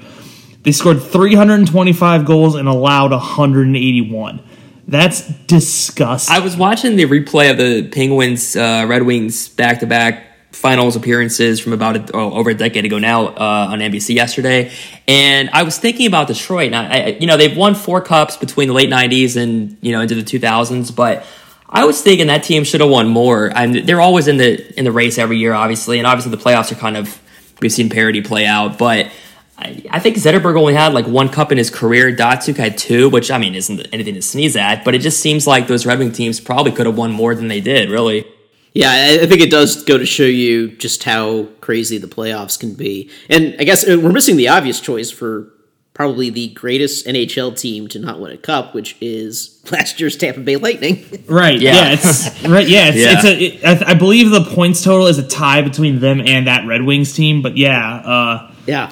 They 0.65 0.71
scored 0.71 0.99
325 0.99 2.25
goals 2.25 2.55
and 2.55 2.67
allowed 2.67 3.11
181. 3.11 4.41
That's 4.87 5.27
disgusting. 5.45 6.35
I 6.35 6.39
was 6.39 6.57
watching 6.57 6.95
the 6.95 7.05
replay 7.05 7.51
of 7.51 7.57
the 7.57 7.87
Penguins 7.87 8.55
uh, 8.55 8.85
Red 8.87 9.03
Wings 9.03 9.47
back 9.47 9.79
to 9.81 9.85
back 9.85 10.23
finals 10.51 10.95
appearances 10.95 11.59
from 11.59 11.73
about 11.73 11.97
a, 11.97 12.15
oh, 12.15 12.33
over 12.33 12.49
a 12.49 12.53
decade 12.55 12.83
ago 12.83 12.97
now 12.97 13.27
uh, 13.27 13.67
on 13.69 13.79
NBC 13.79 14.15
yesterday, 14.15 14.71
and 15.07 15.51
I 15.51 15.61
was 15.63 15.77
thinking 15.77 16.07
about 16.07 16.27
Detroit. 16.27 16.71
Now, 16.71 16.89
I, 16.89 17.17
you 17.19 17.27
know, 17.27 17.37
they've 17.37 17.55
won 17.55 17.75
four 17.75 18.01
cups 18.01 18.35
between 18.35 18.67
the 18.67 18.73
late 18.73 18.89
'90s 18.89 19.37
and 19.37 19.77
you 19.81 19.91
know 19.91 20.01
into 20.01 20.15
the 20.15 20.23
2000s, 20.23 20.95
but 20.95 21.27
I 21.69 21.85
was 21.85 22.01
thinking 22.01 22.27
that 22.27 22.43
team 22.43 22.63
should 22.63 22.81
have 22.81 22.89
won 22.89 23.07
more. 23.07 23.51
And 23.55 23.87
they're 23.87 24.01
always 24.01 24.27
in 24.27 24.37
the 24.37 24.79
in 24.79 24.83
the 24.83 24.91
race 24.91 25.19
every 25.19 25.37
year, 25.37 25.53
obviously, 25.53 25.99
and 25.99 26.07
obviously 26.07 26.31
the 26.31 26.41
playoffs 26.41 26.71
are 26.71 26.75
kind 26.75 26.97
of 26.97 27.21
we've 27.61 27.71
seen 27.71 27.91
parity 27.91 28.21
play 28.21 28.47
out, 28.47 28.79
but. 28.79 29.11
I 29.57 29.83
I 29.89 29.99
think 29.99 30.17
Zetterberg 30.17 30.57
only 30.57 30.73
had 30.73 30.93
like 30.93 31.07
one 31.07 31.29
cup 31.29 31.51
in 31.51 31.57
his 31.57 31.69
career. 31.69 32.13
Datsyuk 32.15 32.57
had 32.57 32.77
two, 32.77 33.09
which 33.09 33.31
I 33.31 33.37
mean 33.37 33.55
isn't 33.55 33.87
anything 33.93 34.15
to 34.15 34.21
sneeze 34.21 34.55
at, 34.55 34.83
but 34.83 34.95
it 34.95 34.99
just 34.99 35.19
seems 35.19 35.47
like 35.47 35.67
those 35.67 35.85
Red 35.85 35.99
Wing 35.99 36.11
teams 36.11 36.39
probably 36.39 36.71
could 36.71 36.85
have 36.85 36.97
won 36.97 37.11
more 37.11 37.35
than 37.35 37.47
they 37.47 37.61
did. 37.61 37.89
Really, 37.89 38.25
Yeah, 38.73 38.91
I 38.91 39.23
I 39.23 39.25
think 39.27 39.41
it 39.41 39.49
does 39.51 39.83
go 39.83 39.97
to 39.97 40.05
show 40.05 40.23
you 40.23 40.71
just 40.77 41.03
how 41.03 41.45
crazy 41.61 41.97
the 41.97 42.07
playoffs 42.07 42.59
can 42.59 42.73
be. 42.73 43.09
And 43.29 43.55
I 43.59 43.63
guess 43.63 43.87
uh, 43.87 43.97
we're 44.01 44.11
missing 44.11 44.35
the 44.35 44.49
obvious 44.49 44.79
choice 44.81 45.09
for 45.11 45.51
probably 45.93 46.29
the 46.29 46.49
greatest 46.49 47.07
NHL 47.07 47.57
team 47.57 47.87
to 47.87 47.99
not 47.99 48.19
win 48.19 48.29
a 48.33 48.37
cup, 48.37 48.75
which 48.75 48.97
is 48.99 49.63
last 49.71 49.97
year's 50.01 50.17
Tampa 50.17 50.41
Bay 50.41 50.57
Lightning. 50.57 51.05
Right. 51.27 51.57
Yeah. 51.61 51.73
Yeah. 51.75 51.93
it's 51.93 52.43
right. 52.47 52.67
Yeah. 52.67 52.89
It's, 52.89 52.97
Yeah. 52.97 53.13
it's 53.13 53.23
a. 53.23 53.43
It, 53.77 53.83
I, 53.87 53.91
I 53.91 53.93
believe 53.93 54.29
the 54.31 54.43
points 54.43 54.83
total 54.83 55.07
is 55.07 55.17
a 55.17 55.25
tie 55.25 55.61
between 55.61 55.99
them 56.01 56.19
and 56.19 56.47
that 56.47 56.67
Red 56.67 56.81
Wings 56.83 57.13
team. 57.13 57.41
But 57.41 57.55
yeah. 57.55 57.95
Uh, 57.95 58.51
yeah. 58.67 58.91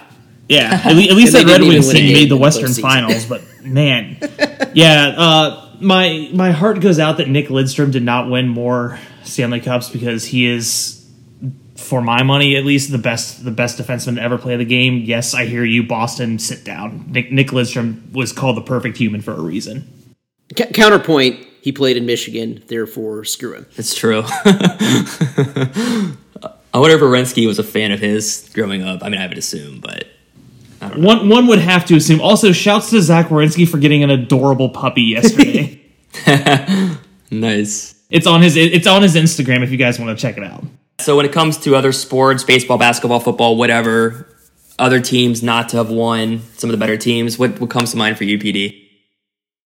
Yeah. 0.49 0.82
At, 0.84 0.95
le- 0.95 1.03
at 1.03 1.13
least 1.15 1.34
that 1.34 1.45
Red 1.45 1.62
Wings 1.62 1.88
win 1.88 1.95
team 1.95 2.13
made 2.13 2.15
the 2.15 2.21
in 2.23 2.29
the 2.29 2.38
Western. 2.38 2.73
Finals. 2.73 3.25
But 3.25 3.41
man, 3.63 4.17
yeah. 4.73 5.13
Uh, 5.17 5.69
my 5.79 6.29
my 6.34 6.51
heart 6.51 6.79
goes 6.82 6.99
out 6.99 7.17
that 7.17 7.27
Nick 7.29 7.47
Lidstrom 7.47 7.91
did 7.91 8.03
not 8.03 8.29
win 8.29 8.47
more 8.49 8.99
Stanley 9.23 9.60
Cups 9.62 9.89
because 9.89 10.25
he 10.25 10.45
is. 10.47 10.99
For 11.75 12.01
my 12.01 12.23
money, 12.23 12.56
at 12.56 12.63
least 12.65 12.91
the 12.91 12.97
best 12.97 13.43
the 13.43 13.51
best 13.51 13.77
defenseman 13.77 14.15
to 14.15 14.21
ever 14.21 14.38
play 14.38 14.56
the 14.56 14.63
game. 14.63 14.99
Yes, 14.99 15.34
I 15.34 15.45
hear 15.45 15.65
you, 15.65 15.84
Boston. 15.84 16.39
Sit 16.39 16.63
down. 16.63 17.06
Nick, 17.10 17.29
Nick 17.32 17.47
Lidstrom 17.47 18.10
was 18.13 18.32
called 18.32 18.56
the 18.56 18.62
perfect 18.62 18.95
human 18.97 19.21
for 19.21 19.34
a 19.34 19.41
reason. 19.41 19.86
C- 20.58 20.65
counterpoint, 20.67 21.45
he 21.62 21.73
played 21.73 21.97
in 21.97 22.06
Michigan, 22.06 22.63
therefore 22.67 23.25
screw 23.25 23.56
him. 23.56 23.65
it's 23.75 23.93
true. 23.95 24.23
I 24.25 26.15
wonder 26.79 26.95
if 26.95 27.01
Werenski 27.01 27.45
was 27.47 27.60
a 27.60 27.63
fan 27.63 27.91
of 27.91 27.99
his 27.99 28.49
growing 28.53 28.82
up. 28.82 29.03
I 29.03 29.10
mean, 29.10 29.19
I 29.19 29.27
would 29.27 29.38
assume, 29.38 29.79
but 29.82 30.06
One 30.91 31.29
one 31.29 31.47
would 31.47 31.59
have 31.59 31.85
to 31.85 31.95
assume. 31.95 32.21
Also, 32.21 32.51
shouts 32.51 32.89
to 32.91 33.01
Zach 33.01 33.27
Werenski 33.27 33.67
for 33.67 33.77
getting 33.77 34.03
an 34.03 34.09
adorable 34.09 34.69
puppy 34.69 35.03
yesterday. 35.03 35.81
nice. 37.31 37.95
it's 38.09 38.27
on 38.27 38.41
his 38.41 38.55
it's 38.55 38.87
on 38.87 39.01
his 39.01 39.15
Instagram 39.15 39.63
if 39.63 39.71
you 39.71 39.77
guys 39.77 39.99
want 39.99 40.17
to 40.17 40.21
check 40.21 40.37
it 40.37 40.43
out. 40.43 40.63
So 40.99 41.17
when 41.17 41.25
it 41.25 41.31
comes 41.31 41.57
to 41.59 41.75
other 41.75 41.91
sports, 41.91 42.43
baseball, 42.43 42.77
basketball, 42.77 43.19
football, 43.19 43.57
whatever, 43.57 44.27
other 44.79 44.99
teams 45.01 45.41
not 45.41 45.69
to 45.69 45.77
have 45.77 45.89
won, 45.89 46.41
some 46.57 46.69
of 46.69 46.71
the 46.71 46.77
better 46.77 46.97
teams, 46.97 47.37
what 47.39 47.59
what 47.59 47.69
comes 47.69 47.91
to 47.91 47.97
mind 47.97 48.17
for 48.17 48.23
you, 48.23 48.37
PD? 48.37 48.87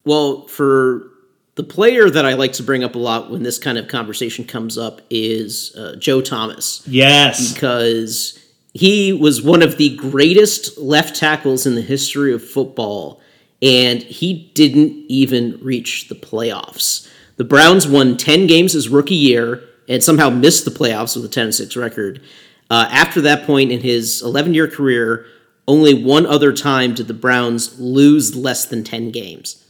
Well, 0.04 0.46
for 0.46 1.10
the 1.56 1.64
player 1.64 2.08
that 2.08 2.24
I 2.24 2.34
like 2.34 2.52
to 2.54 2.62
bring 2.62 2.84
up 2.84 2.94
a 2.94 2.98
lot 2.98 3.30
when 3.30 3.42
this 3.42 3.58
kind 3.58 3.78
of 3.78 3.88
conversation 3.88 4.44
comes 4.44 4.78
up 4.78 5.00
is 5.10 5.74
uh, 5.76 5.96
Joe 5.96 6.20
Thomas. 6.20 6.86
Yes. 6.86 7.52
because 7.52 8.38
he 8.78 9.12
was 9.12 9.42
one 9.42 9.60
of 9.60 9.76
the 9.76 9.96
greatest 9.96 10.78
left 10.78 11.16
tackles 11.16 11.66
in 11.66 11.74
the 11.74 11.82
history 11.82 12.32
of 12.32 12.48
football, 12.48 13.20
and 13.60 14.00
he 14.04 14.52
didn't 14.54 15.04
even 15.08 15.58
reach 15.60 16.06
the 16.06 16.14
playoffs. 16.14 17.10
The 17.38 17.44
Browns 17.44 17.88
won 17.88 18.16
10 18.16 18.46
games 18.46 18.74
his 18.74 18.88
rookie 18.88 19.16
year 19.16 19.64
and 19.88 20.04
somehow 20.04 20.30
missed 20.30 20.64
the 20.64 20.70
playoffs 20.70 21.16
with 21.16 21.24
a 21.24 21.28
10 21.28 21.50
6 21.50 21.76
record. 21.76 22.22
Uh, 22.70 22.86
after 22.92 23.20
that 23.22 23.44
point 23.44 23.72
in 23.72 23.80
his 23.80 24.22
11 24.22 24.54
year 24.54 24.68
career, 24.68 25.26
only 25.66 25.92
one 25.92 26.24
other 26.24 26.52
time 26.52 26.94
did 26.94 27.08
the 27.08 27.14
Browns 27.14 27.80
lose 27.80 28.36
less 28.36 28.64
than 28.64 28.84
10 28.84 29.10
games. 29.10 29.66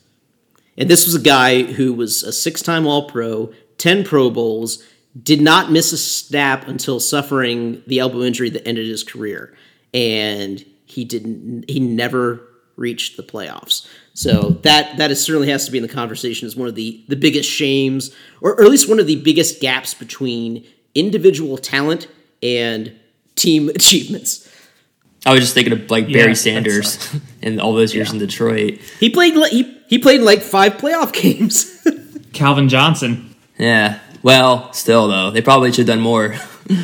And 0.77 0.91
this 0.91 1.07
was 1.07 1.15
a 1.15 1.21
guy 1.21 1.63
who 1.63 1.95
was 1.95 2.23
a 2.23 2.33
six 2.33 2.61
time 2.61 2.87
All 2.87 3.09
Pro, 3.09 3.55
10 3.79 4.05
Pro 4.05 4.29
Bowls, 4.29 4.85
did 5.21 5.41
not 5.41 5.71
miss 5.71 5.93
a 5.93 5.99
snap 5.99 6.69
until 6.69 7.01
suffering 7.01 7.83
the 7.87 7.99
elbow 7.99 8.23
injury 8.23 8.51
that 8.51 8.67
ended 8.67 8.87
his 8.87 9.03
career. 9.03 9.57
And 9.95 10.65
he 10.87 11.05
didn't, 11.05 11.69
he 11.69 11.81
never 11.81 12.43
reached 12.77 13.17
the 13.17 13.23
playoffs. 13.23 13.89
So 14.15 14.51
that 14.63 14.97
that 14.99 15.11
is, 15.11 15.23
certainly 15.23 15.49
has 15.51 15.67
to 15.67 15.73
be 15.73 15.79
in 15.79 15.83
the 15.83 15.93
conversation 15.93 16.47
as 16.47 16.57
one 16.57 16.69
of 16.69 16.75
the, 16.75 17.05
the 17.09 17.17
biggest 17.17 17.51
shames, 17.51 18.15
or, 18.41 18.55
or 18.55 18.63
at 18.63 18.71
least 18.71 18.89
one 18.89 19.01
of 19.01 19.07
the 19.07 19.21
biggest 19.23 19.61
gaps 19.61 19.95
between 19.95 20.65
individual 20.95 21.57
talent 21.57 22.09
and 22.43 22.93
team 23.35 23.69
achievements. 23.75 24.49
I 25.27 25.33
was 25.33 25.41
just 25.41 25.55
thinking 25.55 25.73
of 25.73 25.91
like 25.91 26.07
Barry 26.07 26.33
that 26.33 26.37
Sanders 26.37 27.15
and 27.43 27.61
all 27.61 27.75
those 27.75 27.95
years 27.95 28.13
in 28.13 28.19
Detroit. 28.19 28.79
He 29.01 29.11
played 29.11 29.35
li- 29.35 29.51
he, 29.51 29.79
he 29.89 29.99
played 29.99 30.21
like 30.21 30.43
five 30.43 30.75
playoff 30.75 31.13
games. 31.23 31.87
Calvin 32.33 32.69
Johnson. 32.69 33.35
Yeah. 33.59 33.99
Well, 34.23 34.73
still 34.73 35.09
though, 35.09 35.31
they 35.31 35.43
probably 35.43 35.71
should 35.71 35.89
have 35.89 35.97
done 35.97 36.01
more. 36.01 36.35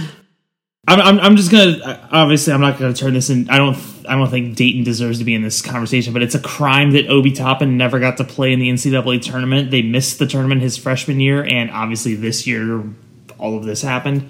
I'm, 0.86 1.00
I'm, 1.00 1.20
I'm 1.20 1.36
just 1.36 1.50
gonna 1.50 2.08
obviously 2.12 2.52
I'm 2.52 2.60
not 2.60 2.78
gonna 2.78 2.92
turn 2.92 3.14
this 3.14 3.30
in. 3.30 3.48
I 3.48 3.56
don't 3.56 3.76
I 4.06 4.16
don't 4.16 4.28
think 4.30 4.56
Dayton 4.56 4.84
deserves 4.84 5.18
to 5.18 5.24
be 5.24 5.34
in 5.34 5.42
this 5.42 5.62
conversation, 5.62 6.12
but 6.12 6.22
it's 6.22 6.34
a 6.34 6.40
crime 6.40 6.90
that 6.92 7.08
Obi 7.08 7.32
Toppin 7.32 7.78
never 7.78 7.98
got 7.98 8.18
to 8.18 8.24
play 8.24 8.52
in 8.52 8.60
the 8.60 8.68
NCAA 8.68 9.22
tournament. 9.22 9.70
They 9.70 9.80
missed 9.80 10.18
the 10.18 10.26
tournament 10.26 10.60
his 10.60 10.76
freshman 10.76 11.20
year, 11.20 11.42
and 11.42 11.70
obviously 11.70 12.14
this 12.14 12.46
year 12.46 12.82
all 13.38 13.56
of 13.56 13.64
this 13.64 13.80
happened. 13.80 14.28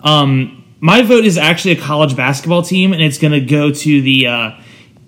Um, 0.00 0.64
my 0.80 1.00
vote 1.00 1.24
is 1.24 1.38
actually 1.38 1.72
a 1.72 1.80
college 1.80 2.14
basketball 2.14 2.62
team, 2.62 2.92
and 2.92 3.02
it's 3.02 3.18
gonna 3.18 3.40
go 3.40 3.70
to 3.72 4.02
the 4.02 4.26
uh, 4.26 4.50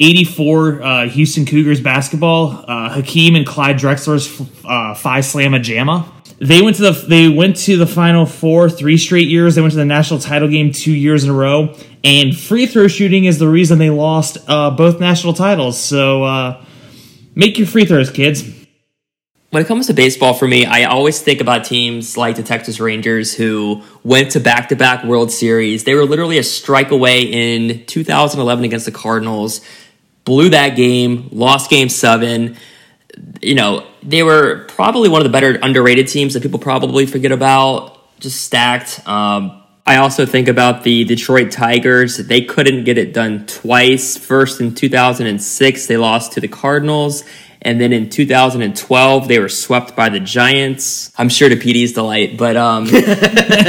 84 0.01 0.83
uh, 0.83 1.09
Houston 1.09 1.45
Cougars 1.45 1.83
basketball. 1.83 2.65
Uh, 2.67 2.89
Hakeem 2.89 3.35
and 3.35 3.47
Clyde 3.47 3.77
Drexler's 3.77 4.41
uh, 4.65 4.95
Phi 4.95 5.21
Slamma 5.21 5.63
Jamma. 5.63 6.11
They 6.41 6.63
went 6.63 6.77
to 6.77 6.83
the 6.83 6.93
they 6.93 7.29
went 7.29 7.57
to 7.59 7.77
the 7.77 7.87
Final 7.87 8.25
Four 8.25 8.71
three 8.71 8.97
straight 8.97 9.29
years. 9.29 9.57
They 9.57 9.61
went 9.61 9.73
to 9.73 9.79
the 9.79 9.85
national 9.85 10.21
title 10.21 10.49
game 10.49 10.71
two 10.71 10.93
years 10.93 11.25
in 11.25 11.31
a 11.31 11.35
row. 11.35 11.75
And 12.05 12.37
free 12.37 12.67
throw 12.67 12.87
shooting 12.87 13.25
is 13.25 13.39
the 13.39 13.49
reason 13.49 13.79
they 13.79 13.91
lost 13.91 14.39
uh, 14.47 14.71
both 14.71 15.01
national 15.01 15.33
titles. 15.33 15.81
So 15.81 16.23
uh, 16.23 16.65
make 17.35 17.59
your 17.59 17.67
free 17.67 17.85
throws, 17.85 18.11
kids. 18.11 18.45
When 19.51 19.63
it 19.63 19.67
comes 19.67 19.87
to 19.87 19.95
baseball 19.95 20.35
for 20.35 20.47
me, 20.47 20.67
I 20.67 20.85
always 20.85 21.23
think 21.23 21.41
about 21.41 21.65
teams 21.65 22.19
like 22.19 22.37
the 22.37 22.43
Texas 22.43 22.81
Rangers 22.81 23.35
who 23.35 23.83
went 24.05 24.33
to 24.33 24.41
back 24.41 24.69
to 24.69 24.77
back 24.77 25.05
World 25.05 25.33
Series. 25.33 25.85
They 25.85 25.95
were 25.95 26.05
literally 26.05 26.37
a 26.37 26.43
strike 26.43 26.91
away 26.91 27.23
in 27.23 27.87
2011 27.87 28.65
against 28.65 28.85
the 28.85 28.93
Cardinals, 28.93 29.63
blew 30.25 30.51
that 30.51 30.77
game, 30.77 31.31
lost 31.33 31.71
game 31.71 31.89
seven. 31.89 32.59
You 33.41 33.55
know, 33.55 33.87
they 34.03 34.23
were 34.23 34.65
probably 34.69 35.09
one 35.09 35.21
of 35.21 35.25
the 35.25 35.33
better 35.33 35.59
underrated 35.63 36.09
teams 36.09 36.35
that 36.35 36.43
people 36.43 36.59
probably 36.59 37.07
forget 37.07 37.33
about, 37.33 38.19
just 38.21 38.43
stacked. 38.43 39.07
Um, 39.07 39.63
I 39.87 39.97
also 39.97 40.27
think 40.27 40.49
about 40.49 40.85
the 40.85 41.05
Detroit 41.05 41.51
Tigers. 41.51 42.19
They 42.19 42.43
couldn't 42.43 42.85
get 42.85 42.99
it 42.99 43.15
done 43.15 43.47
twice. 43.47 44.19
First 44.19 44.61
in 44.61 44.75
2006, 44.75 45.87
they 45.87 45.97
lost 45.97 46.33
to 46.33 46.41
the 46.41 46.49
Cardinals. 46.49 47.25
And 47.63 47.81
then 47.81 47.93
in 47.93 48.09
2012, 48.11 49.29
they 49.29 49.39
were 49.39 49.49
swept 49.49 49.97
by 49.97 50.11
the 50.11 50.21
Giants. 50.21 51.13
I'm 51.19 51.29
sure 51.29 51.49
to 51.49 51.57
PD's 51.57 51.93
delight, 51.93 52.37
but 52.37 52.57
um, 52.57 52.85
yeah, 52.93 53.01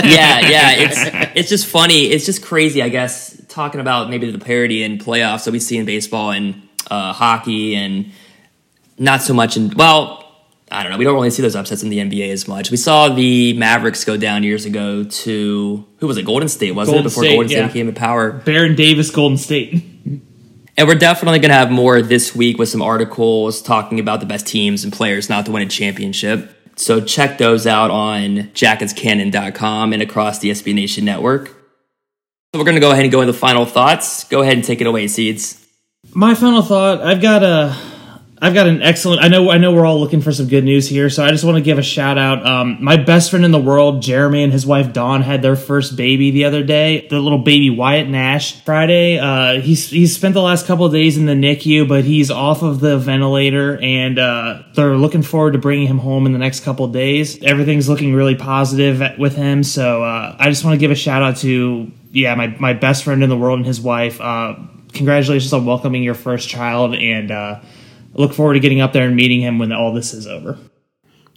yeah, 0.04 0.72
it's 0.74 1.32
it's 1.36 1.50
just 1.50 1.66
funny. 1.66 2.06
It's 2.06 2.26
just 2.26 2.44
crazy, 2.44 2.84
I 2.84 2.90
guess, 2.90 3.42
talking 3.48 3.82
about 3.82 4.10
maybe 4.10 4.30
the 4.30 4.38
parity 4.38 4.84
in 4.84 5.00
playoffs 5.00 5.46
that 5.46 5.52
we 5.52 5.60
see 5.60 5.78
in 5.78 5.86
baseball 5.86 6.32
and 6.32 6.68
uh, 6.92 7.14
hockey, 7.14 7.76
and 7.76 8.12
not 9.00 9.22
so 9.22 9.34
much 9.34 9.58
in 9.58 9.72
well, 9.72 10.26
I 10.72 10.84
don't 10.84 10.92
know. 10.92 10.98
We 10.98 11.04
don't 11.04 11.16
really 11.16 11.32
see 11.32 11.42
those 11.42 11.56
upsets 11.56 11.82
in 11.82 11.90
the 11.90 11.98
NBA 11.98 12.30
as 12.30 12.48
much. 12.48 12.70
We 12.70 12.78
saw 12.78 13.10
the 13.10 13.54
Mavericks 13.54 14.06
go 14.06 14.18
down 14.18 14.44
years 14.44 14.66
ago 14.66 15.04
to 15.04 15.86
who 15.98 16.08
was 16.08 16.18
it? 16.18 16.26
Golden 16.26 16.48
State, 16.48 16.74
wasn't 16.74 16.96
Golden 16.96 17.08
it? 17.08 17.10
Before 17.10 17.24
State, 17.24 17.34
Golden 17.34 17.50
State 17.50 17.58
yeah. 17.58 17.70
came 17.70 17.88
to 17.88 17.94
power. 17.94 18.32
Baron 18.32 18.76
Davis, 18.76 19.10
Golden 19.10 19.38
State. 19.38 19.84
And 20.78 20.88
we're 20.88 20.96
definitely 20.96 21.40
going 21.40 21.50
to 21.50 21.56
have 21.56 21.72
more 21.72 22.02
this 22.02 22.34
week 22.34 22.58
with 22.58 22.70
some 22.70 22.82
articles 22.82 23.62
talking 23.62 24.00
about 24.00 24.22
the 24.22 24.26
best 24.26 24.48
teams 24.48 24.84
and 24.86 24.94
players 24.94 25.28
not 25.28 25.46
to 25.48 25.52
win 25.52 25.64
a 25.64 25.68
championship. 25.68 26.56
So 26.78 27.02
check 27.02 27.38
those 27.38 27.68
out 27.68 27.92
on 27.92 28.44
jacketscannon.com 28.54 29.92
and 29.92 30.02
across 30.02 30.40
the 30.40 30.52
SB 30.52 30.74
Nation 30.74 31.04
network. 31.04 31.50
So 31.50 32.60
we're 32.60 32.64
going 32.64 32.76
to 32.76 32.82
go 32.82 32.92
ahead 32.92 33.04
and 33.04 33.12
go 33.12 33.20
into 33.20 33.34
final 33.34 33.66
thoughts. 33.66 34.24
Go 34.24 34.42
ahead 34.42 34.54
and 34.54 34.64
take 34.64 34.80
it 34.80 34.88
away, 34.88 35.10
Seeds. 35.10 35.66
My 36.14 36.34
final 36.34 36.62
thought: 36.62 37.02
I've 37.02 37.22
got 37.22 37.44
a, 37.44 37.76
I've 38.41 38.54
got 38.54 38.67
an 38.67 38.82
excellent. 38.82 39.21
I 39.21 39.28
know, 39.28 39.49
I 39.49 39.58
know, 39.58 39.73
we're 39.73 39.86
all 39.86 39.99
looking 39.99 40.21
for 40.21 40.32
some 40.32 40.47
good 40.47 40.63
news 40.63 40.88
here, 40.88 41.10
so 41.10 41.25
I 41.25 41.30
just 41.32 41.43
want 41.43 41.58
to 41.58 41.62
give 41.62 41.78
a 41.78 41.84
shout 41.84 42.17
out. 42.17 42.45
Um, 42.45 42.78
my 42.80 42.95
best 42.95 43.32
friend 43.32 43.43
in 43.43 43.52
the 43.52 43.60
world, 43.60 44.02
Jeremy, 44.02 44.43
and 44.43 44.54
his 44.54 44.65
wife 44.65 44.93
Dawn 44.93 45.21
had 45.21 45.41
their 45.41 45.58
first 45.58 45.97
baby 45.97 46.32
the 46.32 46.45
other 46.45 46.63
day. 46.63 47.06
The 47.10 47.19
little 47.19 47.39
baby 47.39 47.69
Wyatt 47.69 48.08
Nash. 48.08 48.62
Friday, 48.63 49.19
uh, 49.19 49.60
he's 49.60 49.89
he's 49.89 50.15
spent 50.15 50.36
the 50.36 50.41
last 50.41 50.65
couple 50.65 50.86
of 50.86 50.93
days 50.93 51.17
in 51.17 51.25
the 51.25 51.34
NICU, 51.34 51.88
but 51.88 52.06
he's 52.06 52.32
off 52.32 52.63
of 52.63 52.80
the 52.80 52.97
ventilator, 52.97 53.78
and 53.82 54.17
uh, 54.17 54.63
they're 54.73 54.95
looking 54.95 55.21
forward 55.21 55.52
to 55.52 55.60
bringing 55.60 55.88
him 55.88 55.97
home 55.97 56.25
in 56.25 56.32
the 56.32 56.39
next 56.39 56.62
couple 56.62 56.86
of 56.86 56.93
days. 56.93 57.43
Everything's 57.43 57.89
looking 57.89 58.13
really 58.13 58.36
positive 58.36 59.19
with 59.19 59.36
him, 59.36 59.63
so 59.65 60.04
uh, 60.04 60.38
I 60.39 60.49
just 60.49 60.63
want 60.63 60.75
to 60.75 60.80
give 60.80 60.91
a 60.91 60.95
shout 60.95 61.21
out 61.21 61.38
to 61.38 61.91
yeah 62.12 62.36
my 62.36 62.47
my 62.58 62.71
best 62.71 63.04
friend 63.04 63.21
in 63.21 63.30
the 63.30 63.38
world 63.38 63.60
and 63.60 63.67
his 63.67 63.82
wife. 63.82 64.21
Uh, 64.21 64.56
congratulations 64.93 65.52
on 65.52 65.65
welcoming 65.65 66.04
your 66.04 66.15
first 66.15 66.47
child 66.47 66.95
and 66.95 67.32
uh, 68.13 68.22
look 68.22 68.34
forward 68.34 68.54
to 68.56 68.60
getting 68.60 68.82
up 68.82 68.93
there 68.93 69.08
and 69.08 69.15
meeting 69.15 69.41
him 69.41 69.60
when 69.60 69.72
all 69.72 69.93
this 69.93 70.13
is 70.13 70.28
over. 70.28 70.58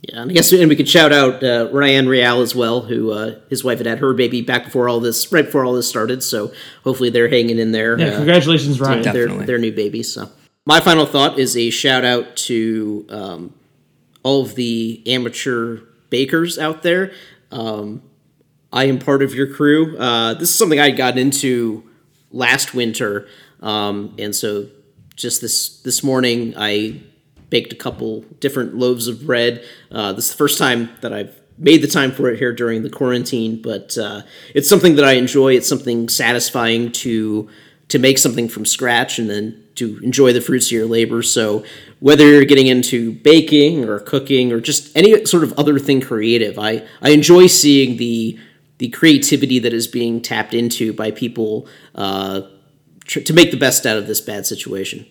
Yeah, 0.02 0.22
and 0.22 0.30
I 0.32 0.34
guess 0.34 0.52
and 0.52 0.68
we 0.68 0.74
could 0.74 0.88
shout 0.88 1.12
out 1.12 1.44
uh, 1.44 1.68
Ryan 1.72 2.08
Real 2.08 2.40
as 2.40 2.56
well, 2.56 2.80
who 2.80 3.12
uh, 3.12 3.38
his 3.48 3.62
wife 3.62 3.78
had 3.78 3.86
had 3.86 3.98
her 4.00 4.12
baby 4.14 4.42
back 4.42 4.64
before 4.64 4.88
all 4.88 4.98
this, 4.98 5.30
right 5.30 5.44
before 5.44 5.64
all 5.64 5.74
this 5.74 5.88
started. 5.88 6.24
So 6.24 6.52
hopefully 6.82 7.08
they're 7.08 7.28
hanging 7.28 7.60
in 7.60 7.70
there. 7.70 7.96
Yeah, 7.96 8.06
uh, 8.06 8.16
congratulations, 8.16 8.80
Ryan. 8.80 9.02
their, 9.02 9.28
their 9.28 9.58
new 9.58 9.70
baby. 9.70 10.02
So 10.02 10.28
my 10.66 10.80
final 10.80 11.06
thought 11.06 11.38
is 11.38 11.56
a 11.56 11.70
shout 11.70 12.04
out 12.04 12.36
to 12.36 13.06
um, 13.10 13.54
all 14.24 14.42
of 14.42 14.56
the 14.56 15.02
amateur 15.06 15.78
bakers 16.10 16.58
out 16.58 16.82
there. 16.82 17.12
Um, 17.52 18.02
I 18.72 18.84
am 18.84 18.98
part 18.98 19.22
of 19.22 19.34
your 19.34 19.46
crew. 19.54 19.96
Uh, 19.98 20.34
this 20.34 20.48
is 20.48 20.54
something 20.54 20.80
I 20.80 20.90
got 20.90 21.16
into 21.16 21.88
last 22.32 22.74
winter, 22.74 23.28
um, 23.60 24.16
and 24.18 24.34
so 24.34 24.66
just 25.16 25.40
this 25.40 25.80
this 25.80 26.02
morning 26.02 26.54
I 26.56 27.02
baked 27.50 27.72
a 27.72 27.76
couple 27.76 28.22
different 28.40 28.74
loaves 28.74 29.08
of 29.08 29.26
bread. 29.26 29.62
Uh, 29.90 30.12
this 30.12 30.26
is 30.26 30.30
the 30.30 30.38
first 30.38 30.58
time 30.58 30.88
that 31.02 31.12
I've 31.12 31.38
made 31.58 31.82
the 31.82 31.86
time 31.88 32.10
for 32.10 32.30
it 32.30 32.38
here 32.38 32.52
during 32.52 32.82
the 32.82 32.90
quarantine, 32.90 33.60
but 33.60 33.96
uh, 33.98 34.22
it's 34.54 34.68
something 34.68 34.96
that 34.96 35.04
I 35.04 35.12
enjoy. 35.12 35.54
It's 35.54 35.68
something 35.68 36.08
satisfying 36.08 36.92
to 36.92 37.48
to 37.88 37.98
make 37.98 38.16
something 38.16 38.48
from 38.48 38.64
scratch 38.64 39.18
and 39.18 39.28
then 39.28 39.62
to 39.74 39.98
enjoy 40.02 40.32
the 40.32 40.40
fruits 40.40 40.68
of 40.68 40.72
your 40.72 40.86
labor. 40.86 41.22
So 41.22 41.62
whether 42.00 42.26
you're 42.26 42.46
getting 42.46 42.66
into 42.66 43.12
baking 43.12 43.84
or 43.86 43.98
cooking 43.98 44.50
or 44.50 44.60
just 44.60 44.96
any 44.96 45.26
sort 45.26 45.44
of 45.44 45.52
other 45.58 45.78
thing 45.78 46.00
creative, 46.00 46.58
I 46.58 46.86
I 47.02 47.10
enjoy 47.10 47.48
seeing 47.48 47.98
the 47.98 48.38
the 48.78 48.88
creativity 48.88 49.58
that 49.58 49.72
is 49.72 49.86
being 49.86 50.22
tapped 50.22 50.54
into 50.54 50.92
by 50.92 51.10
people 51.10 51.68
uh, 51.94 52.42
tr- 53.04 53.20
to 53.20 53.32
make 53.32 53.50
the 53.50 53.56
best 53.56 53.86
out 53.86 53.96
of 53.96 54.06
this 54.06 54.20
bad 54.20 54.46
situation. 54.46 55.06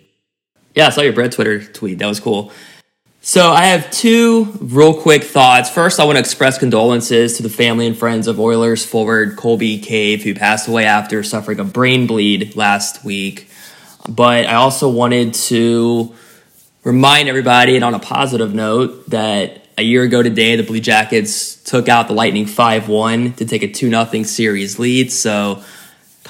Yeah, 0.76 0.88
I 0.88 0.90
saw 0.90 1.02
your 1.02 1.14
bread 1.14 1.32
Twitter 1.32 1.64
tweet. 1.64 2.00
That 2.00 2.08
was 2.08 2.20
cool. 2.20 2.52
So 3.24 3.52
I 3.52 3.66
have 3.66 3.92
two 3.92 4.46
real 4.60 5.00
quick 5.00 5.24
thoughts. 5.24 5.70
First, 5.70 6.00
I 6.00 6.06
want 6.06 6.16
to 6.16 6.20
express 6.20 6.58
condolences 6.58 7.38
to 7.38 7.44
the 7.44 7.50
family 7.50 7.86
and 7.86 7.96
friends 7.96 8.28
of 8.28 8.40
Oilers 8.40 8.84
forward 8.84 9.38
Colby 9.38 9.78
Cave, 9.78 10.24
who 10.24 10.34
passed 10.34 10.68
away 10.68 10.86
after 10.86 11.22
suffering 11.22 11.60
a 11.60 11.64
brain 11.64 12.08
bleed 12.08 12.56
last 12.56 13.06
week. 13.06 13.48
But 14.10 14.48
I 14.48 14.56
also 14.56 14.90
wanted 14.90 15.36
to 15.36 16.16
remind 16.84 17.30
everybody, 17.30 17.76
and 17.76 17.86
on 17.86 17.94
a 17.94 18.00
positive 18.00 18.56
note, 18.56 19.12
that 19.12 19.68
a 19.78 19.84
year 19.84 20.02
ago 20.02 20.24
today, 20.24 20.56
the 20.56 20.64
Blue 20.64 20.80
Jackets 20.80 21.62
took 21.64 21.88
out 21.88 22.08
the 22.08 22.14
Lightning 22.14 22.48
5 22.48 22.90
1 22.90 23.34
to 23.34 23.46
take 23.46 23.62
a 23.62 23.72
2 23.72 23.90
0 23.90 24.24
series 24.24 24.80
lead. 24.80 25.12
So, 25.12 25.64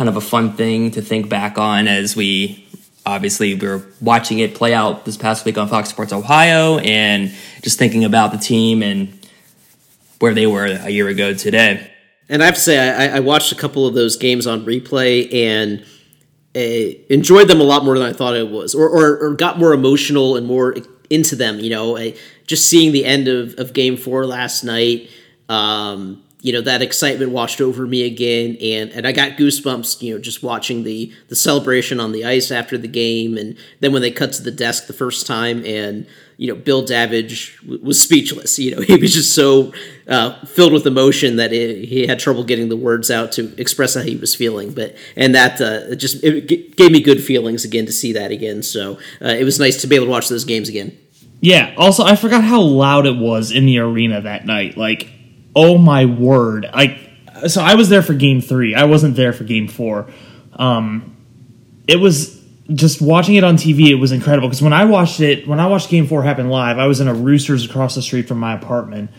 kind 0.01 0.09
of 0.09 0.17
a 0.17 0.21
fun 0.21 0.53
thing 0.53 0.89
to 0.89 0.99
think 0.99 1.29
back 1.29 1.59
on 1.59 1.87
as 1.87 2.15
we 2.15 2.67
obviously 3.05 3.53
we 3.53 3.67
were 3.67 3.85
watching 4.01 4.39
it 4.39 4.55
play 4.55 4.73
out 4.73 5.05
this 5.05 5.15
past 5.15 5.45
week 5.45 5.59
on 5.59 5.67
Fox 5.67 5.89
Sports 5.89 6.11
Ohio 6.11 6.79
and 6.79 7.31
just 7.61 7.77
thinking 7.77 8.03
about 8.03 8.31
the 8.31 8.39
team 8.39 8.81
and 8.81 9.15
where 10.17 10.33
they 10.33 10.47
were 10.47 10.65
a 10.65 10.89
year 10.89 11.07
ago 11.07 11.35
today. 11.35 11.87
And 12.29 12.41
I 12.41 12.47
have 12.47 12.55
to 12.55 12.61
say, 12.61 12.79
I, 12.79 13.17
I 13.17 13.19
watched 13.19 13.51
a 13.51 13.55
couple 13.55 13.85
of 13.85 13.93
those 13.93 14.17
games 14.17 14.47
on 14.47 14.65
replay 14.65 15.31
and 15.31 15.85
uh, 16.55 16.97
enjoyed 17.13 17.47
them 17.47 17.61
a 17.61 17.63
lot 17.63 17.85
more 17.85 17.95
than 17.95 18.07
I 18.07 18.11
thought 18.13 18.35
it 18.35 18.49
was, 18.49 18.73
or, 18.73 18.89
or, 18.89 19.19
or 19.19 19.35
got 19.35 19.59
more 19.59 19.71
emotional 19.71 20.35
and 20.35 20.47
more 20.47 20.77
into 21.11 21.35
them. 21.35 21.59
You 21.59 21.69
know, 21.69 21.95
I, 21.95 22.15
just 22.47 22.67
seeing 22.67 22.91
the 22.91 23.05
end 23.05 23.27
of, 23.27 23.53
of 23.59 23.73
Game 23.73 23.97
Four 23.97 24.25
last 24.25 24.63
night, 24.63 25.11
um, 25.47 26.23
you 26.41 26.51
know, 26.51 26.61
that 26.61 26.81
excitement 26.81 27.31
washed 27.31 27.61
over 27.61 27.85
me 27.85 28.03
again, 28.03 28.57
and, 28.61 28.89
and 28.91 29.05
I 29.05 29.11
got 29.11 29.37
goosebumps. 29.37 30.01
You 30.01 30.15
know, 30.15 30.19
just 30.19 30.41
watching 30.41 30.83
the 30.83 31.13
the 31.27 31.35
celebration 31.35 31.99
on 31.99 32.11
the 32.11 32.25
ice 32.25 32.51
after 32.51 32.77
the 32.77 32.87
game, 32.87 33.37
and 33.37 33.55
then 33.79 33.93
when 33.93 34.01
they 34.01 34.09
cut 34.09 34.33
to 34.33 34.43
the 34.43 34.51
desk 34.51 34.87
the 34.87 34.93
first 34.93 35.27
time, 35.27 35.63
and 35.65 36.07
you 36.37 36.47
know, 36.47 36.55
Bill 36.55 36.83
Davidge 36.83 37.59
w- 37.61 37.83
was 37.83 38.01
speechless. 38.01 38.57
You 38.57 38.75
know, 38.75 38.81
he 38.87 38.95
was 38.95 39.13
just 39.13 39.35
so 39.35 39.71
uh, 40.07 40.43
filled 40.45 40.73
with 40.73 40.87
emotion 40.87 41.35
that 41.35 41.53
it, 41.53 41.85
he 41.85 42.07
had 42.07 42.17
trouble 42.17 42.43
getting 42.43 42.69
the 42.69 42.77
words 42.77 43.11
out 43.11 43.31
to 43.33 43.53
express 43.61 43.93
how 43.93 44.01
he 44.01 44.15
was 44.15 44.33
feeling. 44.33 44.73
But 44.73 44.95
and 45.15 45.35
that 45.35 45.61
uh, 45.61 45.93
just 45.93 46.23
it 46.23 46.47
g- 46.47 46.73
gave 46.75 46.91
me 46.91 47.01
good 47.01 47.23
feelings 47.23 47.63
again 47.63 47.85
to 47.85 47.91
see 47.91 48.13
that 48.13 48.31
again. 48.31 48.63
So 48.63 48.93
uh, 49.21 49.27
it 49.27 49.43
was 49.43 49.59
nice 49.59 49.79
to 49.81 49.87
be 49.87 49.95
able 49.95 50.07
to 50.07 50.11
watch 50.11 50.29
those 50.29 50.45
games 50.45 50.69
again. 50.69 50.97
Yeah. 51.41 51.73
Also, 51.77 52.03
I 52.03 52.15
forgot 52.15 52.43
how 52.43 52.61
loud 52.61 53.05
it 53.05 53.17
was 53.17 53.51
in 53.51 53.67
the 53.67 53.79
arena 53.79 54.21
that 54.21 54.45
night. 54.45 54.77
Like, 54.77 55.11
oh 55.55 55.77
my 55.77 56.05
word! 56.05 56.67
Like, 56.73 56.97
so 57.47 57.61
I 57.61 57.75
was 57.75 57.89
there 57.89 58.01
for 58.01 58.13
Game 58.13 58.41
Three. 58.41 58.75
I 58.75 58.85
wasn't 58.85 59.15
there 59.15 59.33
for 59.33 59.43
Game 59.43 59.67
Four. 59.67 60.07
Um, 60.53 61.17
it 61.87 61.97
was 61.97 62.41
just 62.73 63.01
watching 63.01 63.35
it 63.35 63.43
on 63.43 63.55
TV. 63.55 63.89
It 63.89 63.95
was 63.95 64.11
incredible 64.11 64.47
because 64.47 64.61
when 64.61 64.73
I 64.73 64.85
watched 64.85 65.19
it, 65.19 65.47
when 65.47 65.59
I 65.59 65.67
watched 65.67 65.89
Game 65.89 66.07
Four 66.07 66.23
happen 66.23 66.49
live, 66.49 66.77
I 66.77 66.87
was 66.87 67.01
in 67.01 67.07
a 67.07 67.13
Roosters 67.13 67.65
across 67.65 67.95
the 67.95 68.01
street 68.01 68.27
from 68.27 68.39
my 68.39 68.53
apartment 68.53 69.11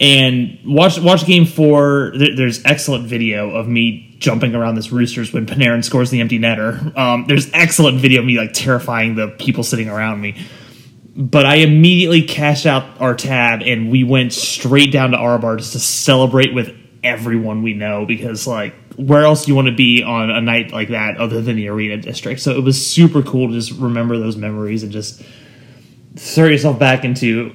and 0.00 0.58
watch 0.64 0.98
watch 0.98 1.26
Game 1.26 1.44
Four. 1.44 2.12
There, 2.16 2.36
there's 2.36 2.64
excellent 2.64 3.06
video 3.06 3.50
of 3.50 3.66
me 3.66 4.16
jumping 4.18 4.54
around 4.54 4.74
this 4.74 4.90
Roosters 4.90 5.32
when 5.32 5.46
Panarin 5.46 5.84
scores 5.84 6.10
the 6.10 6.20
empty 6.20 6.38
netter. 6.38 6.96
Um, 6.96 7.26
there's 7.26 7.50
excellent 7.52 8.00
video 8.00 8.20
of 8.20 8.26
me 8.26 8.38
like 8.38 8.52
terrifying 8.52 9.14
the 9.14 9.28
people 9.28 9.62
sitting 9.62 9.88
around 9.88 10.20
me 10.20 10.36
but 11.18 11.44
I 11.44 11.56
immediately 11.56 12.22
cashed 12.22 12.64
out 12.64 13.00
our 13.00 13.14
tab 13.14 13.62
and 13.62 13.90
we 13.90 14.04
went 14.04 14.32
straight 14.32 14.92
down 14.92 15.10
to 15.10 15.16
our 15.16 15.38
bar 15.38 15.56
just 15.56 15.72
to 15.72 15.80
celebrate 15.80 16.54
with 16.54 16.74
everyone 17.04 17.62
we 17.62 17.74
know 17.74 18.06
because 18.06 18.46
like 18.46 18.74
where 18.96 19.24
else 19.24 19.44
do 19.44 19.52
you 19.52 19.54
want 19.54 19.68
to 19.68 19.74
be 19.74 20.02
on 20.02 20.30
a 20.30 20.40
night 20.40 20.72
like 20.72 20.88
that 20.88 21.16
other 21.18 21.40
than 21.40 21.54
the 21.54 21.68
arena 21.68 21.96
district 21.96 22.40
so 22.40 22.50
it 22.50 22.62
was 22.62 22.84
super 22.84 23.22
cool 23.22 23.48
to 23.48 23.54
just 23.54 23.70
remember 23.72 24.18
those 24.18 24.36
memories 24.36 24.82
and 24.82 24.90
just 24.90 25.22
throw 26.16 26.46
yourself 26.46 26.76
back 26.76 27.04
into 27.04 27.54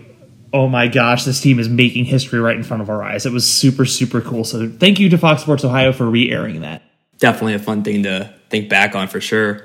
oh 0.54 0.70
my 0.70 0.88
gosh 0.88 1.26
this 1.26 1.42
team 1.42 1.60
is 1.60 1.68
making 1.68 2.06
history 2.06 2.40
right 2.40 2.56
in 2.56 2.64
front 2.64 2.82
of 2.82 2.90
our 2.90 3.04
eyes 3.04 3.26
it 3.26 3.34
was 3.34 3.52
super 3.52 3.86
super 3.86 4.22
cool 4.22 4.46
so 4.46 4.70
thank 4.70 4.98
you 4.98 5.10
to 5.10 5.18
fox 5.18 5.42
sports 5.42 5.66
ohio 5.66 5.92
for 5.92 6.06
re-airing 6.06 6.62
that 6.62 6.82
Definitely 7.24 7.54
a 7.54 7.60
fun 7.60 7.84
thing 7.84 8.04
to 8.04 8.34
think 8.50 8.68
back 8.68 8.96
on 8.96 9.08
for 9.08 9.22
sure. 9.22 9.64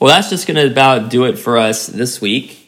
Well, 0.00 0.12
that's 0.12 0.28
just 0.28 0.48
going 0.48 0.56
to 0.56 0.66
about 0.68 1.08
do 1.08 1.24
it 1.24 1.38
for 1.38 1.56
us 1.56 1.86
this 1.86 2.20
week. 2.20 2.59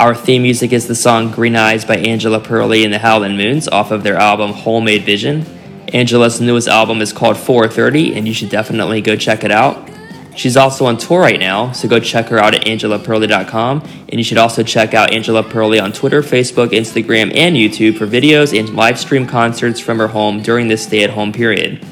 Our 0.00 0.12
theme 0.16 0.42
music 0.42 0.72
is 0.72 0.88
the 0.88 0.94
song 0.96 1.30
Green 1.30 1.54
Eyes 1.54 1.84
by 1.84 1.96
Angela 1.98 2.40
Perley 2.40 2.82
and 2.82 2.92
the 2.92 2.98
Howlin' 2.98 3.36
Moons 3.36 3.68
off 3.68 3.92
of 3.92 4.02
their 4.02 4.16
album 4.16 4.52
Homemade 4.52 5.04
Vision. 5.04 5.46
Angela's 5.92 6.40
newest 6.40 6.66
album 6.66 7.00
is 7.00 7.12
called 7.12 7.36
430, 7.36 8.16
and 8.16 8.26
you 8.26 8.34
should 8.34 8.48
definitely 8.48 9.00
go 9.00 9.14
check 9.14 9.44
it 9.44 9.52
out. 9.52 9.88
She's 10.34 10.56
also 10.56 10.86
on 10.86 10.98
tour 10.98 11.20
right 11.20 11.38
now, 11.38 11.70
so 11.70 11.86
go 11.86 12.00
check 12.00 12.26
her 12.30 12.40
out 12.40 12.56
at 12.56 12.62
angelaperley.com. 12.62 13.82
And 14.08 14.14
you 14.14 14.24
should 14.24 14.36
also 14.36 14.64
check 14.64 14.94
out 14.94 15.12
Angela 15.12 15.44
Perley 15.44 15.80
on 15.80 15.92
Twitter, 15.92 16.22
Facebook, 16.22 16.70
Instagram, 16.70 17.32
and 17.32 17.54
YouTube 17.54 17.96
for 17.96 18.08
videos 18.08 18.58
and 18.58 18.74
live 18.74 18.98
stream 18.98 19.28
concerts 19.28 19.78
from 19.78 19.98
her 19.98 20.08
home 20.08 20.42
during 20.42 20.66
this 20.66 20.82
stay 20.82 21.04
at 21.04 21.10
home 21.10 21.32
period. 21.32 21.86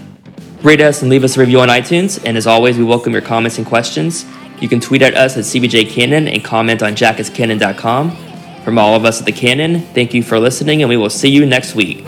Rate 0.62 0.80
us 0.80 1.02
and 1.02 1.10
leave 1.10 1.22
us 1.22 1.36
a 1.36 1.40
review 1.40 1.60
on 1.60 1.68
iTunes, 1.68 2.20
and 2.24 2.36
as 2.36 2.48
always, 2.48 2.76
we 2.76 2.82
welcome 2.82 3.12
your 3.12 3.22
comments 3.22 3.58
and 3.58 3.66
questions. 3.66 4.24
You 4.62 4.68
can 4.68 4.78
tweet 4.78 5.02
at 5.02 5.16
us 5.16 5.36
at 5.36 5.42
CBJ 5.42 5.90
Cannon 5.90 6.28
and 6.28 6.44
comment 6.44 6.84
on 6.84 6.94
jacketscannon.com. 6.94 8.16
From 8.62 8.78
all 8.78 8.94
of 8.94 9.04
us 9.04 9.18
at 9.18 9.26
the 9.26 9.32
Cannon, 9.32 9.80
thank 9.80 10.14
you 10.14 10.22
for 10.22 10.38
listening, 10.38 10.82
and 10.82 10.88
we 10.88 10.96
will 10.96 11.10
see 11.10 11.30
you 11.30 11.44
next 11.44 11.74
week. 11.74 12.04